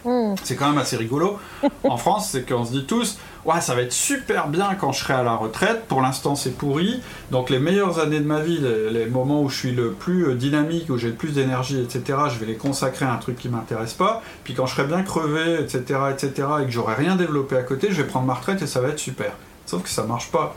Hmm. 0.04 0.34
C'est 0.42 0.54
quand 0.54 0.68
même 0.68 0.78
assez 0.78 0.96
rigolo. 0.96 1.38
en 1.84 1.96
France, 1.96 2.28
c'est 2.30 2.48
qu'on 2.48 2.64
se 2.64 2.72
dit 2.72 2.84
tous, 2.86 3.18
ouais, 3.44 3.60
ça 3.60 3.74
va 3.74 3.82
être 3.82 3.92
super 3.92 4.48
bien 4.48 4.74
quand 4.74 4.92
je 4.92 5.00
serai 5.00 5.14
à 5.14 5.22
la 5.22 5.34
retraite. 5.34 5.84
Pour 5.86 6.00
l'instant, 6.00 6.34
c'est 6.34 6.56
pourri. 6.56 7.00
Donc, 7.30 7.50
les 7.50 7.58
meilleures 7.58 7.98
années 7.98 8.20
de 8.20 8.26
ma 8.26 8.40
vie, 8.40 8.58
les, 8.90 9.06
moments 9.06 9.42
où 9.42 9.48
je 9.48 9.56
suis 9.56 9.72
le 9.72 9.92
plus 9.92 10.28
euh, 10.28 10.34
dynamique, 10.34 10.90
où 10.90 10.98
j'ai 10.98 11.08
le 11.08 11.14
plus 11.14 11.32
d'énergie, 11.32 11.80
etc., 11.80 12.18
je 12.32 12.38
vais 12.38 12.46
les 12.46 12.56
consacrer 12.56 13.04
à 13.04 13.12
un 13.12 13.18
truc 13.18 13.36
qui 13.36 13.48
m'intéresse 13.48 13.94
pas. 13.94 14.22
Puis, 14.44 14.54
quand 14.54 14.66
je 14.66 14.74
serai 14.74 14.86
bien 14.86 15.02
crevé, 15.02 15.60
etc., 15.60 16.00
etc., 16.10 16.48
et 16.62 16.64
que 16.64 16.70
j'aurai 16.70 16.94
rien 16.94 17.16
développé 17.16 17.56
à 17.56 17.62
côté, 17.62 17.88
je 17.90 18.02
vais 18.02 18.08
prendre 18.08 18.26
ma 18.26 18.34
retraite 18.34 18.62
et 18.62 18.66
ça 18.66 18.80
va 18.80 18.88
être 18.88 18.98
super. 18.98 19.32
Sauf 19.66 19.82
que 19.82 19.88
ça 19.88 20.04
marche 20.04 20.30
pas 20.30 20.54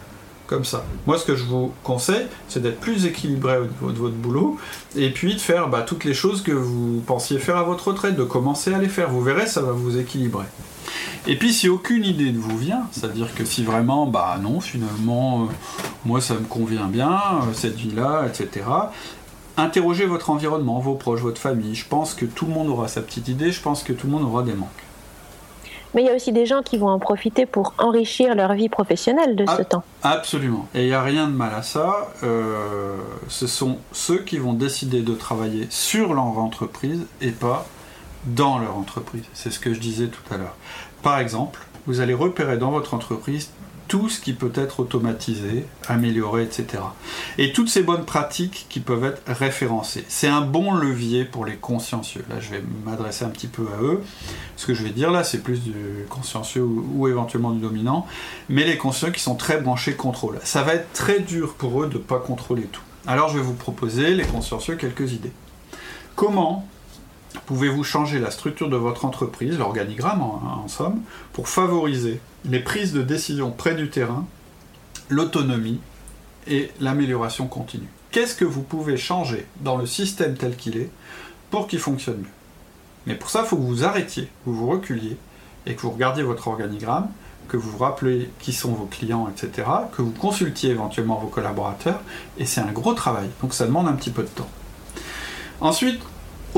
comme 0.47 0.65
ça. 0.65 0.83
Moi, 1.05 1.17
ce 1.17 1.25
que 1.25 1.35
je 1.35 1.43
vous 1.43 1.71
conseille, 1.83 2.25
c'est 2.47 2.61
d'être 2.61 2.79
plus 2.79 3.05
équilibré 3.05 3.57
au 3.57 3.65
niveau 3.65 3.91
de 3.91 3.97
votre 3.97 4.15
boulot, 4.15 4.57
et 4.95 5.11
puis 5.11 5.35
de 5.35 5.39
faire 5.39 5.67
bah, 5.67 5.81
toutes 5.81 6.05
les 6.05 6.13
choses 6.13 6.41
que 6.41 6.51
vous 6.51 7.03
pensiez 7.05 7.37
faire 7.37 7.57
à 7.57 7.63
votre 7.63 7.89
retraite, 7.89 8.15
de 8.15 8.23
commencer 8.23 8.73
à 8.73 8.79
les 8.79 8.89
faire. 8.89 9.09
Vous 9.09 9.21
verrez, 9.21 9.45
ça 9.45 9.61
va 9.61 9.73
vous 9.73 9.97
équilibrer. 9.97 10.45
Et 11.27 11.35
puis, 11.35 11.53
si 11.53 11.67
aucune 11.67 12.05
idée 12.05 12.31
ne 12.31 12.39
vous 12.39 12.57
vient, 12.57 12.87
c'est-à-dire 12.91 13.35
que 13.35 13.43
si 13.43 13.63
vraiment, 13.63 14.05
bah 14.07 14.39
non, 14.41 14.61
finalement, 14.61 15.43
euh, 15.43 15.45
moi, 16.05 16.21
ça 16.21 16.35
me 16.35 16.45
convient 16.45 16.87
bien, 16.87 17.11
euh, 17.11 17.53
cette 17.53 17.75
vie-là, 17.75 18.25
etc., 18.27 18.65
interrogez 19.57 20.05
votre 20.05 20.29
environnement, 20.29 20.79
vos 20.79 20.95
proches, 20.95 21.19
votre 21.19 21.41
famille. 21.41 21.75
Je 21.75 21.85
pense 21.85 22.13
que 22.13 22.25
tout 22.25 22.45
le 22.45 22.53
monde 22.53 22.69
aura 22.69 22.87
sa 22.87 23.01
petite 23.01 23.27
idée, 23.27 23.51
je 23.51 23.61
pense 23.61 23.83
que 23.83 23.91
tout 23.91 24.07
le 24.07 24.13
monde 24.13 24.23
aura 24.23 24.43
des 24.43 24.53
manques. 24.53 24.69
Mais 25.97 26.03
il 26.03 26.05
y 26.05 26.11
a 26.11 26.15
aussi 26.15 26.31
des 26.31 26.45
gens 26.45 26.61
qui 26.61 26.77
vont 26.77 26.89
en 26.89 26.99
profiter 26.99 27.47
pour 27.47 27.73
enrichir 27.79 28.35
leur 28.35 28.53
vie 28.53 28.69
professionnelle 28.69 29.35
de 29.35 29.47
ce 29.57 29.63
temps. 29.63 29.83
Absolument. 30.03 30.67
Et 30.75 30.83
il 30.83 30.89
n'y 30.89 30.93
a 30.93 31.01
rien 31.01 31.25
de 31.25 31.33
mal 31.33 31.51
à 31.55 31.63
ça. 31.63 32.09
Euh, 32.21 32.97
ce 33.29 33.47
sont 33.47 33.79
ceux 33.93 34.19
qui 34.19 34.37
vont 34.37 34.53
décider 34.53 35.01
de 35.01 35.15
travailler 35.15 35.65
sur 35.71 36.13
leur 36.13 36.37
entreprise 36.37 37.07
et 37.19 37.31
pas 37.31 37.65
dans 38.27 38.59
leur 38.59 38.77
entreprise. 38.77 39.23
C'est 39.33 39.49
ce 39.49 39.57
que 39.57 39.73
je 39.73 39.79
disais 39.79 40.05
tout 40.05 40.21
à 40.31 40.37
l'heure. 40.37 40.55
Par 41.01 41.17
exemple, 41.17 41.65
vous 41.87 41.99
allez 41.99 42.13
repérer 42.13 42.59
dans 42.59 42.69
votre 42.69 42.93
entreprise 42.93 43.49
tout 43.87 44.09
ce 44.09 44.19
qui 44.19 44.33
peut 44.33 44.51
être 44.55 44.79
automatisé, 44.79 45.65
amélioré, 45.87 46.43
etc. 46.43 46.83
Et 47.37 47.53
toutes 47.53 47.69
ces 47.69 47.83
bonnes 47.83 48.05
pratiques 48.05 48.65
qui 48.69 48.79
peuvent 48.79 49.05
être 49.05 49.21
référencées. 49.27 50.05
C'est 50.07 50.27
un 50.27 50.41
bon 50.41 50.73
levier 50.73 51.25
pour 51.25 51.45
les 51.45 51.55
consciencieux. 51.55 52.25
Là, 52.29 52.39
je 52.39 52.51
vais 52.51 52.63
m'adresser 52.85 53.25
un 53.25 53.29
petit 53.29 53.47
peu 53.47 53.65
à 53.77 53.81
eux. 53.81 54.03
Ce 54.55 54.65
que 54.65 54.73
je 54.73 54.83
vais 54.83 54.89
dire 54.89 55.11
là, 55.11 55.23
c'est 55.23 55.43
plus 55.43 55.61
du 55.61 55.73
consciencieux 56.09 56.63
ou, 56.63 57.07
éventuellement 57.07 57.51
du 57.51 57.59
dominant. 57.59 58.05
Mais 58.49 58.65
les 58.65 58.77
conscients 58.77 59.11
qui 59.11 59.21
sont 59.21 59.35
très 59.35 59.59
branchés 59.59 59.95
contrôle. 59.95 60.39
Ça 60.43 60.63
va 60.63 60.75
être 60.75 60.91
très 60.93 61.19
dur 61.19 61.53
pour 61.55 61.83
eux 61.83 61.87
de 61.87 61.97
ne 61.97 62.03
pas 62.03 62.19
contrôler 62.19 62.63
tout. 62.63 62.81
Alors, 63.05 63.29
je 63.29 63.37
vais 63.37 63.43
vous 63.43 63.53
proposer, 63.53 64.13
les 64.13 64.25
consciencieux, 64.25 64.75
quelques 64.75 65.13
idées. 65.13 65.31
Comment 66.15 66.67
pouvez-vous 67.47 67.83
changer 67.83 68.19
la 68.19 68.29
structure 68.29 68.69
de 68.69 68.75
votre 68.75 69.05
entreprise, 69.05 69.57
l'organigramme 69.57 70.21
en, 70.21 70.67
somme, 70.67 71.01
pour 71.31 71.47
favoriser 71.47 72.19
les 72.45 72.59
prises 72.59 72.91
de 72.91 73.01
décision 73.01 73.51
près 73.51 73.73
du 73.73 73.89
terrain, 73.89 74.25
l'autonomie 75.09 75.79
et 76.45 76.69
l'amélioration 76.81 77.47
continue? 77.47 77.87
Qu'est-ce 78.11 78.35
que 78.35 78.45
vous 78.45 78.61
pouvez 78.61 78.97
changer 78.97 79.47
dans 79.61 79.77
le 79.77 79.85
système 79.85 80.35
tel 80.35 80.55
qu'il 80.57 80.77
est 80.77 80.89
pour 81.49 81.67
qu'il 81.67 81.79
fonctionne 81.79 82.17
mieux? 82.17 82.35
Mais 83.05 83.15
pour 83.15 83.29
ça, 83.29 83.43
il 83.43 83.47
faut 83.47 83.55
que 83.55 83.61
vous 83.61 83.85
arrêtiez, 83.85 84.25
que 84.25 84.49
vous 84.49 84.67
reculiez 84.67 85.17
et 85.65 85.73
que 85.73 85.81
vous 85.81 85.91
regardiez 85.91 86.23
votre 86.23 86.49
organigramme, 86.49 87.07
que 87.47 87.55
vous 87.55 87.71
vous 87.71 87.77
rappelez 87.77 88.29
qui 88.39 88.51
sont 88.51 88.73
vos 88.73 88.87
clients, 88.87 89.29
etc., 89.29 89.67
que 89.95 90.01
vous 90.01 90.11
consultiez 90.11 90.71
éventuellement 90.71 91.15
vos 91.15 91.27
collaborateurs, 91.27 92.01
et 92.37 92.45
c'est 92.45 92.59
un 92.59 92.73
gros 92.73 92.93
travail, 92.93 93.29
donc 93.41 93.53
ça 93.53 93.65
demande 93.65 93.87
un 93.87 93.93
petit 93.93 94.09
peu 94.09 94.23
de 94.23 94.27
temps. 94.27 94.49
Ensuite, 95.61 96.01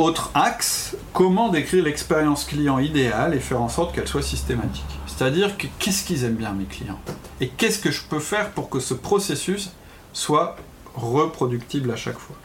autre 0.01 0.31
axe, 0.33 0.95
comment 1.13 1.49
décrire 1.49 1.83
l'expérience 1.83 2.45
client 2.45 2.79
idéale 2.79 3.33
et 3.33 3.39
faire 3.39 3.61
en 3.61 3.69
sorte 3.69 3.93
qu'elle 3.93 4.07
soit 4.07 4.21
systématique? 4.21 4.85
C'est-à-dire 5.07 5.57
que 5.57 5.67
qu'est-ce 5.79 6.03
qu'ils 6.03 6.23
aiment 6.23 6.35
bien 6.35 6.51
mes 6.53 6.65
clients? 6.65 6.99
Et 7.41 7.49
qu'est-ce 7.49 7.79
que 7.79 7.91
je 7.91 8.01
peux 8.03 8.19
faire 8.19 8.51
pour 8.51 8.69
que 8.69 8.79
ce 8.79 8.93
processus 8.93 9.71
soit 10.13 10.55
reproductible 10.95 11.91
à 11.91 11.95
chaque 11.95 12.17
fois? 12.17 12.35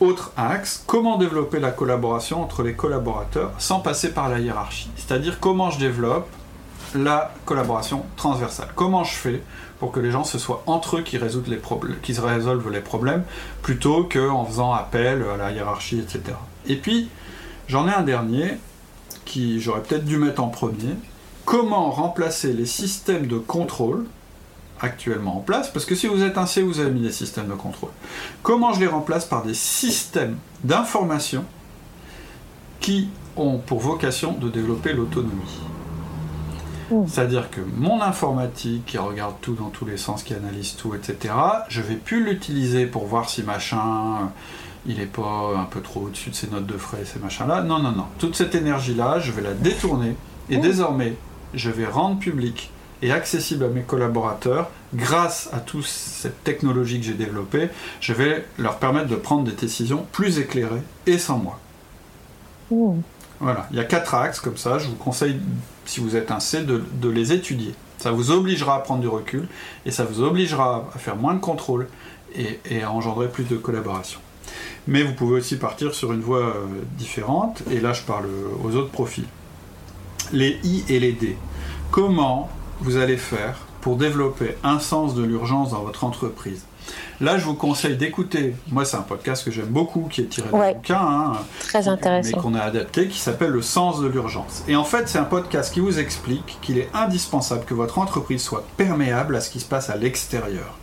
Autre 0.00 0.32
axe, 0.36 0.84
comment 0.86 1.18
développer 1.18 1.58
la 1.58 1.70
collaboration 1.70 2.42
entre 2.42 2.62
les 2.62 2.74
collaborateurs 2.74 3.52
sans 3.58 3.80
passer 3.80 4.12
par 4.12 4.28
la 4.28 4.38
hiérarchie? 4.38 4.90
C'est-à-dire 4.96 5.40
comment 5.40 5.70
je 5.70 5.78
développe 5.78 6.28
la 6.94 7.34
collaboration 7.44 8.04
transversale? 8.16 8.68
Comment 8.74 9.04
je 9.04 9.14
fais 9.14 9.42
pour 9.78 9.92
que 9.92 10.00
les 10.00 10.10
gens 10.10 10.24
ce 10.24 10.38
soit 10.38 10.62
entre 10.66 10.98
eux 10.98 11.02
qui, 11.02 11.18
résolvent 11.18 11.50
les 11.50 11.56
problèmes, 11.56 11.96
qui 12.02 12.12
résolvent 12.12 12.70
les 12.70 12.80
problèmes 12.80 13.24
plutôt 13.62 14.04
qu'en 14.04 14.44
faisant 14.44 14.72
appel 14.72 15.24
à 15.32 15.36
la 15.36 15.52
hiérarchie, 15.52 15.98
etc. 15.98 16.36
Et 16.66 16.76
puis, 16.76 17.08
j'en 17.68 17.88
ai 17.88 17.92
un 17.92 18.02
dernier 18.02 18.58
qui 19.24 19.60
j'aurais 19.60 19.82
peut-être 19.82 20.04
dû 20.04 20.18
mettre 20.18 20.42
en 20.42 20.48
premier. 20.48 20.94
Comment 21.44 21.90
remplacer 21.90 22.52
les 22.52 22.66
systèmes 22.66 23.26
de 23.26 23.38
contrôle 23.38 24.06
actuellement 24.80 25.38
en 25.38 25.40
place, 25.40 25.70
parce 25.70 25.84
que 25.84 25.94
si 25.94 26.06
vous 26.06 26.22
êtes 26.22 26.38
un 26.38 26.46
C, 26.46 26.62
vous 26.62 26.80
avez 26.80 26.90
mis 26.90 27.00
des 27.00 27.12
systèmes 27.12 27.48
de 27.48 27.54
contrôle. 27.54 27.90
Comment 28.42 28.72
je 28.72 28.80
les 28.80 28.86
remplace 28.86 29.24
par 29.24 29.42
des 29.42 29.54
systèmes 29.54 30.36
d'information 30.62 31.44
qui 32.80 33.08
ont 33.36 33.58
pour 33.58 33.80
vocation 33.80 34.32
de 34.32 34.48
développer 34.48 34.92
l'autonomie? 34.92 35.60
C'est-à-dire 37.06 37.50
que 37.50 37.60
mon 37.76 38.00
informatique 38.00 38.86
qui 38.86 38.98
regarde 38.98 39.34
tout 39.40 39.54
dans 39.54 39.68
tous 39.68 39.84
les 39.84 39.96
sens, 39.96 40.22
qui 40.22 40.34
analyse 40.34 40.74
tout, 40.76 40.94
etc., 40.94 41.34
je 41.68 41.82
vais 41.82 41.96
plus 41.96 42.24
l'utiliser 42.24 42.86
pour 42.86 43.06
voir 43.06 43.28
si 43.28 43.42
machin, 43.42 43.78
euh, 43.78 44.26
il 44.86 45.00
est 45.00 45.06
pas 45.06 45.54
un 45.56 45.64
peu 45.64 45.80
trop 45.80 46.00
au-dessus 46.00 46.30
de 46.30 46.34
ses 46.34 46.48
notes 46.48 46.66
de 46.66 46.78
frais, 46.78 47.04
ces 47.04 47.18
machins-là. 47.18 47.62
Non, 47.62 47.78
non, 47.78 47.92
non. 47.92 48.06
Toute 48.18 48.36
cette 48.36 48.54
énergie-là, 48.54 49.18
je 49.18 49.32
vais 49.32 49.42
la 49.42 49.52
détourner 49.52 50.16
et 50.50 50.56
désormais, 50.56 51.14
je 51.54 51.70
vais 51.70 51.86
rendre 51.86 52.18
public 52.18 52.70
et 53.02 53.12
accessible 53.12 53.64
à 53.64 53.68
mes 53.68 53.82
collaborateurs 53.82 54.70
grâce 54.94 55.50
à 55.52 55.60
toute 55.60 55.84
cette 55.84 56.42
technologie 56.42 56.98
que 56.98 57.06
j'ai 57.06 57.14
développée, 57.14 57.68
je 58.00 58.12
vais 58.12 58.46
leur 58.58 58.78
permettre 58.78 59.08
de 59.08 59.16
prendre 59.16 59.44
des 59.44 59.52
décisions 59.52 60.06
plus 60.12 60.38
éclairées 60.38 60.82
et 61.06 61.18
sans 61.18 61.38
moi. 61.38 61.60
Voilà, 63.40 63.68
il 63.70 63.76
y 63.76 63.80
a 63.80 63.84
quatre 63.84 64.14
axes 64.14 64.40
comme 64.40 64.56
ça, 64.56 64.78
je 64.78 64.88
vous 64.88 64.96
conseille 64.96 65.40
si 65.84 66.00
vous 66.00 66.16
êtes 66.16 66.30
un 66.30 66.40
C, 66.40 66.64
de, 66.64 67.08
les 67.08 67.32
étudier. 67.32 67.74
Ça 67.98 68.10
vous 68.10 68.30
obligera 68.30 68.76
à 68.76 68.80
prendre 68.80 69.00
du 69.00 69.08
recul 69.08 69.48
et 69.86 69.90
ça 69.90 70.04
vous 70.04 70.22
obligera 70.22 70.88
à 70.94 70.98
faire 70.98 71.16
moins 71.16 71.34
de 71.34 71.40
contrôle 71.40 71.88
et, 72.34 72.82
à 72.82 72.90
engendrer 72.90 73.28
plus 73.28 73.44
de 73.44 73.56
collaboration. 73.56 74.20
Mais 74.86 75.02
vous 75.02 75.14
pouvez 75.14 75.36
aussi 75.36 75.56
partir 75.56 75.94
sur 75.94 76.12
une 76.12 76.20
voie 76.20 76.38
euh, 76.38 76.66
différente, 76.96 77.62
et 77.70 77.80
là 77.80 77.92
je 77.92 78.02
parle 78.02 78.26
aux 78.64 78.74
autres 78.74 78.90
profils. 78.90 79.26
Les 80.32 80.58
I 80.64 80.84
et 80.88 80.98
les 80.98 81.12
D. 81.12 81.36
Comment 81.90 82.48
vous 82.80 82.96
allez 82.96 83.16
faire 83.16 83.58
pour 83.80 83.96
développer 83.96 84.56
un 84.64 84.78
sens 84.78 85.14
de 85.14 85.22
l'urgence 85.22 85.70
dans 85.70 85.82
votre 85.82 86.04
entreprise? 86.04 86.64
Là, 87.20 87.36
je 87.36 87.44
vous 87.44 87.54
conseille 87.54 87.96
d'écouter. 87.96 88.54
Moi, 88.70 88.84
c'est 88.84 88.96
un 88.96 89.02
podcast 89.02 89.44
que 89.44 89.50
j'aime 89.50 89.66
beaucoup, 89.66 90.08
qui 90.10 90.20
est 90.20 90.26
tiré 90.26 90.48
d'un 90.50 90.72
bouquin. 90.72 91.00
Hein, 91.00 91.32
Très 91.60 91.88
intéressant. 91.88 92.36
Mais 92.36 92.42
qu'on 92.42 92.54
a 92.54 92.60
adapté, 92.60 93.08
qui 93.08 93.18
s'appelle 93.18 93.50
Le 93.50 93.62
sens 93.62 94.00
de 94.00 94.06
l'urgence. 94.06 94.62
Et 94.68 94.76
en 94.76 94.84
fait, 94.84 95.08
c'est 95.08 95.18
un 95.18 95.24
podcast 95.24 95.74
qui 95.74 95.80
vous 95.80 95.98
explique 95.98 96.58
qu'il 96.62 96.78
est 96.78 96.88
indispensable 96.94 97.64
que 97.64 97.74
votre 97.74 97.98
entreprise 97.98 98.42
soit 98.42 98.64
perméable 98.76 99.34
à 99.34 99.40
ce 99.40 99.50
qui 99.50 99.60
se 99.60 99.64
passe 99.64 99.90
à 99.90 99.96
l'extérieur. 99.96 100.76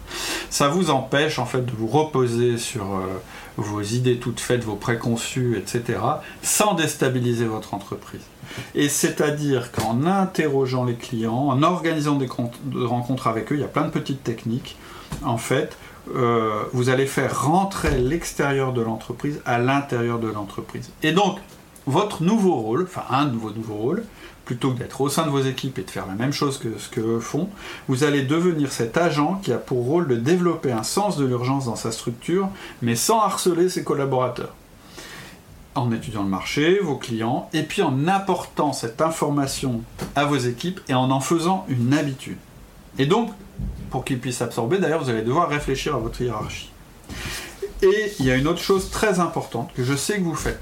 Ça 0.50 0.68
vous 0.68 0.90
empêche, 0.90 1.40
en 1.40 1.46
fait, 1.46 1.66
de 1.66 1.72
vous 1.72 1.88
reposer 1.88 2.58
sur 2.58 2.84
euh, 2.84 3.22
vos 3.58 3.82
idées 3.82 4.18
toutes 4.18 4.40
faites, 4.40 4.64
vos 4.64 4.76
préconçus, 4.76 5.58
etc., 5.58 6.00
sans 6.42 6.74
déstabiliser 6.74 7.46
votre 7.46 7.74
entreprise. 7.74 8.22
Et 8.74 8.90
c'est-à-dire 8.90 9.72
qu'en 9.72 10.06
interrogeant 10.06 10.86
les 10.86 10.96
clients, 10.96 11.34
en 11.34 11.64
organisant 11.64 12.16
des 12.16 12.28
rencontres 12.74 13.28
avec 13.28 13.52
eux, 13.52 13.56
il 13.56 13.62
y 13.62 13.66
a 13.66 13.70
plein 13.70 13.86
de 13.86 13.90
petites 13.90 14.24
techniques, 14.24 14.78
en 15.24 15.38
fait, 15.38 15.78
euh, 16.14 16.64
vous 16.74 16.90
allez 16.90 17.06
faire 17.06 17.46
rentrer 17.46 17.98
l'extérieur 17.98 18.74
de 18.74 18.82
l'entreprise 18.82 19.42
à 19.46 19.58
l'intérieur 19.58 20.20
de 20.20 20.28
l'entreprise. 20.28 20.92
Et 21.04 21.12
donc, 21.12 21.40
votre 21.88 22.24
nouveau 22.24 22.56
rôle, 22.56 22.84
enfin 22.84 23.04
un 23.10 23.26
de 23.26 23.38
vos 23.38 23.52
nouveaux 23.52 23.76
rôles, 23.76 24.04
plutôt 24.46 24.72
que 24.72 24.78
d'être 24.78 25.02
au 25.02 25.10
sein 25.10 25.26
de 25.26 25.32
vos 25.32 25.42
équipes 25.42 25.80
et 25.80 25.84
de 25.84 25.90
faire 25.90 26.06
la 26.06 26.14
même 26.14 26.32
chose 26.32 26.60
que 26.60 26.78
ce 26.78 26.90
qu'eux 26.90 27.20
font, 27.20 27.50
vous 27.88 28.04
allez 28.04 28.22
devenir 28.22 28.72
cet 28.72 28.96
agent 28.98 29.40
qui 29.44 29.52
a 29.52 29.58
pour 29.58 29.84
rôle 29.86 30.08
de 30.08 30.16
développer 30.16 30.72
un 30.72 30.84
sens 30.84 31.18
de 31.18 31.26
l'urgence 31.26 31.66
dans 31.66 31.76
sa 31.76 31.92
structure, 31.92 32.50
mais 32.82 32.96
sans 32.96 33.22
harceler 33.22 33.70
ses 33.70 33.84
collaborateurs. 33.84 34.54
En 35.74 35.92
étudiant 35.92 36.24
le 36.24 36.30
marché, 36.30 36.80
vos 36.80 36.96
clients, 36.96 37.50
et 37.54 37.64
puis 37.64 37.82
en 37.82 38.08
apportant 38.08 38.72
cette 38.72 39.02
information 39.02 39.82
à 40.16 40.26
vos 40.26 40.38
équipes 40.38 40.80
et 40.88 40.94
en 40.94 41.12
en 41.12 41.20
faisant 41.20 41.66
une 41.68 41.94
habitude. 41.94 42.38
Et 42.98 43.08
donc, 43.08 43.32
pour 43.90 44.06
qu'il 44.06 44.20
puisse 44.20 44.42
absorber. 44.42 44.78
D'ailleurs, 44.78 45.04
vous 45.04 45.10
allez 45.10 45.22
devoir 45.22 45.50
réfléchir 45.50 45.96
à 45.96 46.00
votre 46.00 46.22
hiérarchie. 46.22 46.72
Et 47.82 48.14
il 48.20 48.26
y 48.26 48.32
a 48.32 48.36
une 48.36 48.48
autre 48.48 48.62
chose 48.62 48.90
très 48.90 49.20
importante 49.20 49.72
que 49.76 49.84
je 49.84 49.96
sais 49.96 50.18
que 50.18 50.24
vous 50.24 50.36
faites 50.36 50.60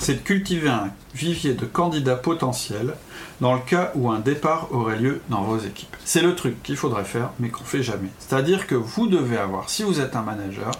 c'est 0.00 0.14
de 0.14 0.20
cultiver 0.20 0.68
un 0.68 0.90
vivier 1.14 1.54
de 1.54 1.64
candidats 1.64 2.16
potentiels 2.16 2.94
dans 3.40 3.54
le 3.54 3.60
cas 3.60 3.92
où 3.94 4.10
un 4.10 4.20
départ 4.20 4.68
aurait 4.72 4.98
lieu 4.98 5.20
dans 5.28 5.42
vos 5.42 5.58
équipes. 5.58 5.96
C'est 6.04 6.22
le 6.22 6.34
truc 6.34 6.62
qu'il 6.62 6.76
faudrait 6.76 7.04
faire, 7.04 7.30
mais 7.38 7.48
qu'on 7.48 7.64
fait 7.64 7.82
jamais. 7.82 8.08
C'est-à-dire 8.18 8.66
que 8.66 8.74
vous 8.74 9.06
devez 9.06 9.36
avoir, 9.36 9.70
si 9.70 9.82
vous 9.82 10.00
êtes 10.00 10.16
un 10.16 10.22
manager, 10.22 10.72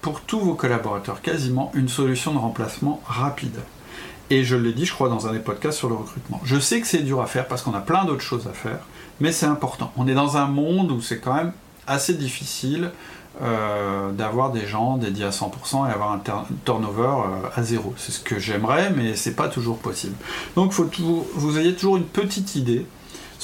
pour 0.00 0.20
tous 0.20 0.40
vos 0.40 0.54
collaborateurs 0.54 1.22
quasiment 1.22 1.70
une 1.74 1.88
solution 1.88 2.34
de 2.34 2.38
remplacement 2.38 3.02
rapide. 3.06 3.58
Et 4.34 4.42
je 4.42 4.56
l'ai 4.56 4.72
dit, 4.72 4.84
je 4.84 4.92
crois, 4.92 5.08
dans 5.08 5.28
un 5.28 5.32
des 5.32 5.38
podcasts 5.38 5.78
sur 5.78 5.88
le 5.88 5.94
recrutement. 5.94 6.40
Je 6.42 6.58
sais 6.58 6.80
que 6.80 6.88
c'est 6.88 7.04
dur 7.04 7.20
à 7.20 7.26
faire 7.26 7.46
parce 7.46 7.62
qu'on 7.62 7.72
a 7.72 7.80
plein 7.80 8.04
d'autres 8.04 8.20
choses 8.20 8.48
à 8.48 8.52
faire, 8.52 8.80
mais 9.20 9.30
c'est 9.30 9.46
important. 9.46 9.92
On 9.96 10.08
est 10.08 10.14
dans 10.14 10.36
un 10.36 10.46
monde 10.46 10.90
où 10.90 11.00
c'est 11.00 11.20
quand 11.20 11.34
même 11.34 11.52
assez 11.86 12.14
difficile 12.14 12.90
euh, 13.42 14.10
d'avoir 14.10 14.50
des 14.50 14.66
gens 14.66 14.96
dédiés 14.96 15.26
à 15.26 15.30
100% 15.30 15.88
et 15.88 15.92
avoir 15.92 16.10
un 16.10 16.20
turnover 16.64 17.02
euh, 17.02 17.48
à 17.54 17.62
zéro. 17.62 17.94
C'est 17.96 18.10
ce 18.10 18.18
que 18.18 18.40
j'aimerais, 18.40 18.90
mais 18.90 19.14
c'est 19.14 19.36
pas 19.36 19.46
toujours 19.46 19.78
possible. 19.78 20.16
Donc 20.56 20.72
faut 20.72 20.90
vous, 20.98 21.24
vous 21.34 21.56
ayez 21.60 21.72
toujours 21.76 21.96
une 21.96 22.06
petite 22.06 22.56
idée 22.56 22.86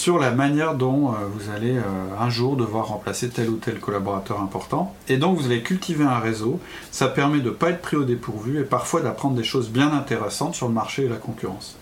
sur 0.00 0.18
la 0.18 0.30
manière 0.30 0.76
dont 0.76 1.08
euh, 1.08 1.16
vous 1.34 1.50
allez 1.50 1.76
un 2.18 2.30
jour 2.30 2.56
devoir 2.56 2.86
remplacer 2.86 3.28
tel 3.28 3.50
ou 3.50 3.56
tel 3.56 3.78
collaborateur 3.80 4.40
important. 4.40 4.94
Et 5.08 5.18
donc 5.18 5.38
vous 5.38 5.44
allez 5.44 5.62
cultiver 5.62 6.04
un 6.04 6.18
réseau. 6.18 6.58
Ça 6.90 7.08
permet 7.08 7.40
de 7.40 7.50
ne 7.50 7.50
pas 7.50 7.68
être 7.68 7.82
pris 7.82 7.98
au 7.98 8.04
dépourvu 8.04 8.58
et 8.58 8.64
parfois 8.64 9.02
d'apprendre 9.02 9.36
des 9.36 9.44
choses 9.44 9.68
bien 9.68 9.92
intéressantes 9.92 10.54
sur 10.54 10.68
le 10.68 10.72
marché 10.72 11.04
et 11.04 11.08
la 11.08 11.16
concurrence. 11.16 11.76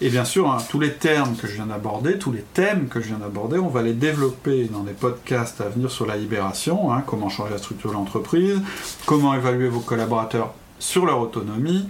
Et 0.00 0.10
bien 0.10 0.24
sûr, 0.24 0.50
hein, 0.50 0.58
tous 0.68 0.80
les 0.80 0.94
termes 0.94 1.36
que 1.36 1.46
je 1.46 1.54
viens 1.54 1.66
d'aborder, 1.66 2.18
tous 2.18 2.32
les 2.32 2.42
thèmes 2.54 2.88
que 2.88 3.00
je 3.00 3.06
viens 3.06 3.18
d'aborder, 3.18 3.58
on 3.58 3.68
va 3.68 3.82
les 3.82 3.94
développer 3.94 4.64
dans 4.64 4.82
des 4.82 4.92
podcasts 4.92 5.60
à 5.60 5.68
venir 5.68 5.92
sur 5.92 6.06
la 6.06 6.16
libération, 6.16 6.92
hein, 6.92 7.04
comment 7.06 7.28
changer 7.28 7.52
la 7.52 7.58
structure 7.58 7.90
de 7.90 7.94
l'entreprise, 7.94 8.60
comment 9.06 9.32
évaluer 9.34 9.68
vos 9.68 9.80
collaborateurs 9.80 10.54
sur 10.80 11.06
leur 11.06 11.20
autonomie, 11.20 11.88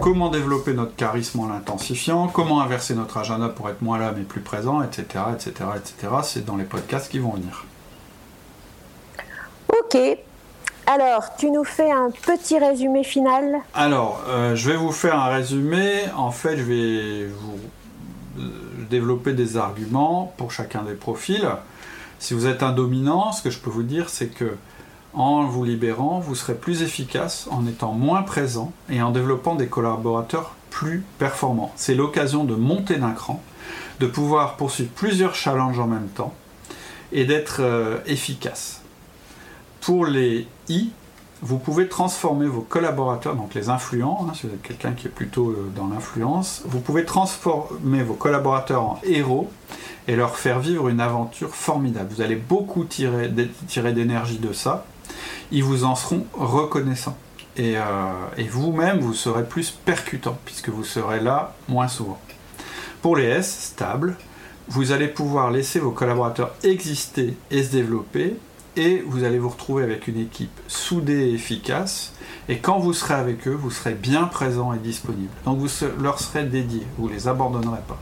comment 0.00 0.28
développer 0.28 0.74
notre 0.74 0.96
charisme 0.96 1.40
en 1.40 1.48
l'intensifiant, 1.48 2.28
comment 2.28 2.60
inverser 2.60 2.94
notre 2.94 3.18
agenda 3.18 3.48
pour 3.48 3.68
être 3.68 3.82
moins 3.82 3.98
là 3.98 4.12
mais 4.16 4.22
plus 4.22 4.40
présent, 4.40 4.82
etc. 4.82 5.24
etc., 5.34 5.52
etc. 5.76 5.94
C'est 6.22 6.44
dans 6.44 6.56
les 6.56 6.64
podcasts 6.64 7.10
qui 7.10 7.18
vont 7.18 7.32
venir. 7.32 7.64
Ok, 9.68 9.96
alors, 10.86 11.34
tu 11.38 11.50
nous 11.50 11.64
fais 11.64 11.90
un 11.90 12.10
petit 12.10 12.58
résumé 12.58 13.04
final? 13.04 13.60
Alors, 13.72 14.22
euh, 14.28 14.54
je 14.54 14.70
vais 14.70 14.76
vous 14.76 14.92
faire 14.92 15.18
un 15.18 15.28
résumé. 15.28 16.02
En 16.14 16.30
fait, 16.30 16.58
je 16.58 16.62
vais 16.62 17.26
vous 17.26 17.58
euh, 18.38 18.50
développer 18.90 19.32
des 19.32 19.56
arguments 19.56 20.34
pour 20.36 20.52
chacun 20.52 20.82
des 20.82 20.92
profils. 20.92 21.48
Si 22.18 22.34
vous 22.34 22.46
êtes 22.46 22.62
un 22.62 22.72
dominant, 22.72 23.32
ce 23.32 23.42
que 23.42 23.48
je 23.48 23.58
peux 23.58 23.70
vous 23.70 23.82
dire, 23.82 24.10
c'est 24.10 24.28
que 24.28 24.56
en 25.14 25.44
vous 25.44 25.64
libérant, 25.64 26.18
vous 26.20 26.34
serez 26.34 26.54
plus 26.54 26.82
efficace 26.82 27.48
en 27.50 27.66
étant 27.66 27.92
moins 27.92 28.22
présent 28.22 28.72
et 28.90 29.00
en 29.02 29.10
développant 29.10 29.54
des 29.54 29.66
collaborateurs 29.66 30.54
plus 30.70 31.04
performants. 31.18 31.72
C'est 31.76 31.94
l'occasion 31.94 32.44
de 32.44 32.54
monter 32.54 32.96
d'un 32.96 33.12
cran, 33.12 33.42
de 34.00 34.06
pouvoir 34.06 34.56
poursuivre 34.56 34.90
plusieurs 34.94 35.34
challenges 35.34 35.78
en 35.78 35.86
même 35.86 36.08
temps 36.08 36.34
et 37.12 37.24
d'être 37.24 37.58
euh, 37.60 37.98
efficace. 38.06 38.80
Pour 39.80 40.06
les 40.06 40.48
I, 40.68 40.90
vous 41.42 41.58
pouvez 41.58 41.88
transformer 41.88 42.46
vos 42.46 42.62
collaborateurs, 42.62 43.36
donc 43.36 43.54
les 43.54 43.68
influents, 43.68 44.26
hein, 44.26 44.32
si 44.34 44.46
vous 44.46 44.54
êtes 44.54 44.62
quelqu'un 44.62 44.92
qui 44.92 45.06
est 45.06 45.10
plutôt 45.10 45.50
euh, 45.50 45.70
dans 45.76 45.88
l'influence, 45.88 46.62
vous 46.64 46.80
pouvez 46.80 47.04
transformer 47.04 48.02
vos 48.02 48.14
collaborateurs 48.14 48.82
en 48.82 49.00
héros 49.04 49.50
et 50.08 50.16
leur 50.16 50.36
faire 50.36 50.58
vivre 50.58 50.88
une 50.88 51.00
aventure 51.00 51.54
formidable. 51.54 52.10
Vous 52.14 52.22
allez 52.22 52.36
beaucoup 52.36 52.84
tirer, 52.84 53.28
d'énergie 53.28 54.38
de 54.38 54.52
ça. 54.52 54.86
Ils 55.50 55.64
vous 55.64 55.84
en 55.84 55.94
seront 55.94 56.26
reconnaissants. 56.32 57.16
Et, 57.56 57.76
euh, 57.76 57.82
vous-même, 58.50 59.00
vous 59.00 59.14
serez 59.14 59.44
plus 59.44 59.70
percutant, 59.70 60.36
puisque 60.44 60.68
vous 60.68 60.84
serez 60.84 61.20
là 61.20 61.54
moins 61.68 61.88
souvent. 61.88 62.20
Pour 63.02 63.16
les 63.16 63.24
S, 63.24 63.70
stables, 63.74 64.16
vous 64.68 64.92
allez 64.92 65.08
pouvoir 65.08 65.50
laisser 65.50 65.78
vos 65.78 65.90
collaborateurs 65.90 66.54
exister 66.62 67.36
et 67.50 67.62
se 67.62 67.70
développer 67.70 68.36
et 68.76 69.04
vous 69.06 69.24
allez 69.24 69.38
vous 69.38 69.50
retrouver 69.50 69.84
avec 69.84 70.08
une 70.08 70.18
équipe 70.18 70.58
soudée 70.66 71.28
et 71.28 71.34
efficace. 71.34 72.12
Et 72.48 72.58
quand 72.58 72.78
vous 72.78 72.92
serez 72.92 73.14
avec 73.14 73.46
eux, 73.46 73.54
vous 73.54 73.70
serez 73.70 73.94
bien 73.94 74.24
présent 74.24 74.72
et 74.72 74.78
disponible. 74.78 75.30
Donc 75.44 75.58
vous 75.58 75.68
leur 76.00 76.18
serez 76.18 76.44
dédié, 76.44 76.82
vous 76.98 77.08
ne 77.08 77.14
les 77.14 77.28
abandonnerez 77.28 77.82
pas. 77.86 78.00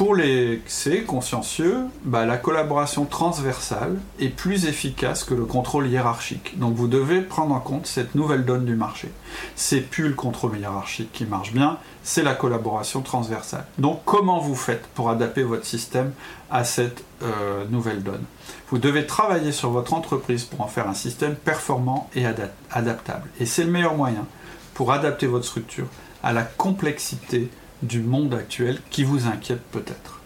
Pour 0.00 0.14
les 0.14 0.62
C, 0.66 1.02
consciencieux, 1.02 1.76
bah, 2.04 2.24
la 2.24 2.38
collaboration 2.38 3.04
transversale 3.04 3.98
est 4.18 4.30
plus 4.30 4.64
efficace 4.64 5.24
que 5.24 5.34
le 5.34 5.44
contrôle 5.44 5.88
hiérarchique. 5.88 6.58
Donc 6.58 6.74
vous 6.74 6.88
devez 6.88 7.20
prendre 7.20 7.54
en 7.54 7.60
compte 7.60 7.86
cette 7.86 8.14
nouvelle 8.14 8.46
donne 8.46 8.64
du 8.64 8.76
marché. 8.76 9.12
C'est 9.56 9.82
plus 9.82 10.08
le 10.08 10.14
contrôle 10.14 10.58
hiérarchique 10.58 11.12
qui 11.12 11.26
marche 11.26 11.52
bien, 11.52 11.76
c'est 12.02 12.22
la 12.22 12.32
collaboration 12.32 13.02
transversale. 13.02 13.66
Donc 13.76 14.00
comment 14.06 14.40
vous 14.40 14.54
faites 14.54 14.86
pour 14.94 15.10
adapter 15.10 15.42
votre 15.42 15.66
système 15.66 16.12
à 16.50 16.64
cette 16.64 17.04
euh, 17.22 17.66
nouvelle 17.68 18.02
donne? 18.02 18.24
Vous 18.70 18.78
devez 18.78 19.04
travailler 19.04 19.52
sur 19.52 19.68
votre 19.68 19.92
entreprise 19.92 20.44
pour 20.44 20.62
en 20.62 20.66
faire 20.66 20.88
un 20.88 20.94
système 20.94 21.34
performant 21.34 22.08
et 22.14 22.24
adaptable. 22.70 23.28
Et 23.38 23.44
c'est 23.44 23.64
le 23.64 23.70
meilleur 23.70 23.96
moyen 23.96 24.24
pour 24.72 24.92
adapter 24.92 25.26
votre 25.26 25.44
structure 25.44 25.88
à 26.22 26.32
la 26.32 26.44
complexité 26.44 27.50
du 27.82 28.00
monde 28.00 28.34
actuel 28.34 28.80
qui 28.90 29.04
vous 29.04 29.26
inquiète 29.26 29.62
peut-être. 29.70 30.20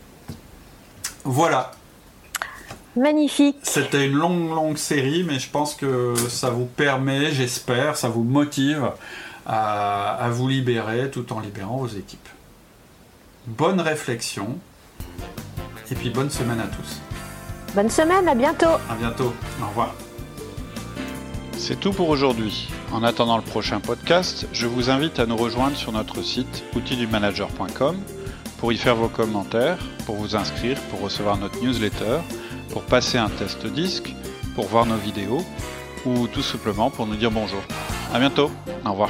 Voilà. 1.25 1.73
Magnifique. 2.97 3.57
C'était 3.63 4.07
une 4.07 4.15
longue, 4.15 4.51
longue 4.51 4.77
série, 4.77 5.25
mais 5.25 5.39
je 5.39 5.51
pense 5.51 5.75
que 5.75 6.15
ça 6.29 6.51
vous 6.51 6.67
permet, 6.67 7.33
j'espère, 7.33 7.97
ça 7.97 8.09
vous 8.09 8.23
motive 8.23 8.91
à, 9.47 10.29
vous 10.31 10.49
libérer 10.49 11.11
tout 11.11 11.33
en 11.33 11.41
libérant 11.41 11.79
vos 11.79 11.89
équipes. 11.89 12.29
Bonne 13.47 13.81
réflexion 13.81 14.59
et 15.91 15.95
puis 15.95 16.11
bonne 16.11 16.31
semaine 16.31 16.61
à 16.61 16.67
tous. 16.67 17.01
Bonne 17.75 17.91
semaine, 17.91 18.29
à 18.29 18.35
bientôt. 18.35 18.77
À 18.89 18.95
bientôt, 18.95 19.35
au 19.61 19.67
revoir. 19.67 19.95
C'est 21.67 21.81
tout 21.81 21.93
pour 21.93 22.11
aujourd'hui. 22.11 22.69
En 22.93 23.03
attendant 23.03 23.39
le 23.39 23.43
prochain 23.43 23.81
podcast, 23.81 24.47
je 24.53 24.67
vous 24.67 24.91
invite 24.91 25.19
à 25.19 25.25
nous 25.25 25.39
rejoindre 25.39 25.79
sur 25.79 25.93
notre 25.93 26.21
site 26.21 26.63
outildumanager.com 26.77 27.97
pour 28.59 28.71
y 28.75 28.77
faire 28.77 28.97
vos 28.97 29.09
commentaires, 29.09 29.79
pour 30.05 30.17
vous 30.17 30.37
inscrire, 30.37 30.79
pour 30.91 31.01
recevoir 31.01 31.39
notre 31.39 31.59
newsletter, 31.65 32.19
pour 32.69 32.83
passer 32.83 33.17
un 33.17 33.31
test 33.31 33.65
disque, 33.65 34.15
pour 34.55 34.67
voir 34.67 34.85
nos 34.85 34.99
vidéos 34.99 35.43
ou 36.05 36.29
tout 36.29 36.43
simplement 36.43 36.91
pour 36.91 37.07
nous 37.07 37.17
dire 37.17 37.31
bonjour. 37.31 37.63
A 38.13 38.19
bientôt, 38.19 38.51
au 38.85 38.91
revoir. 38.91 39.09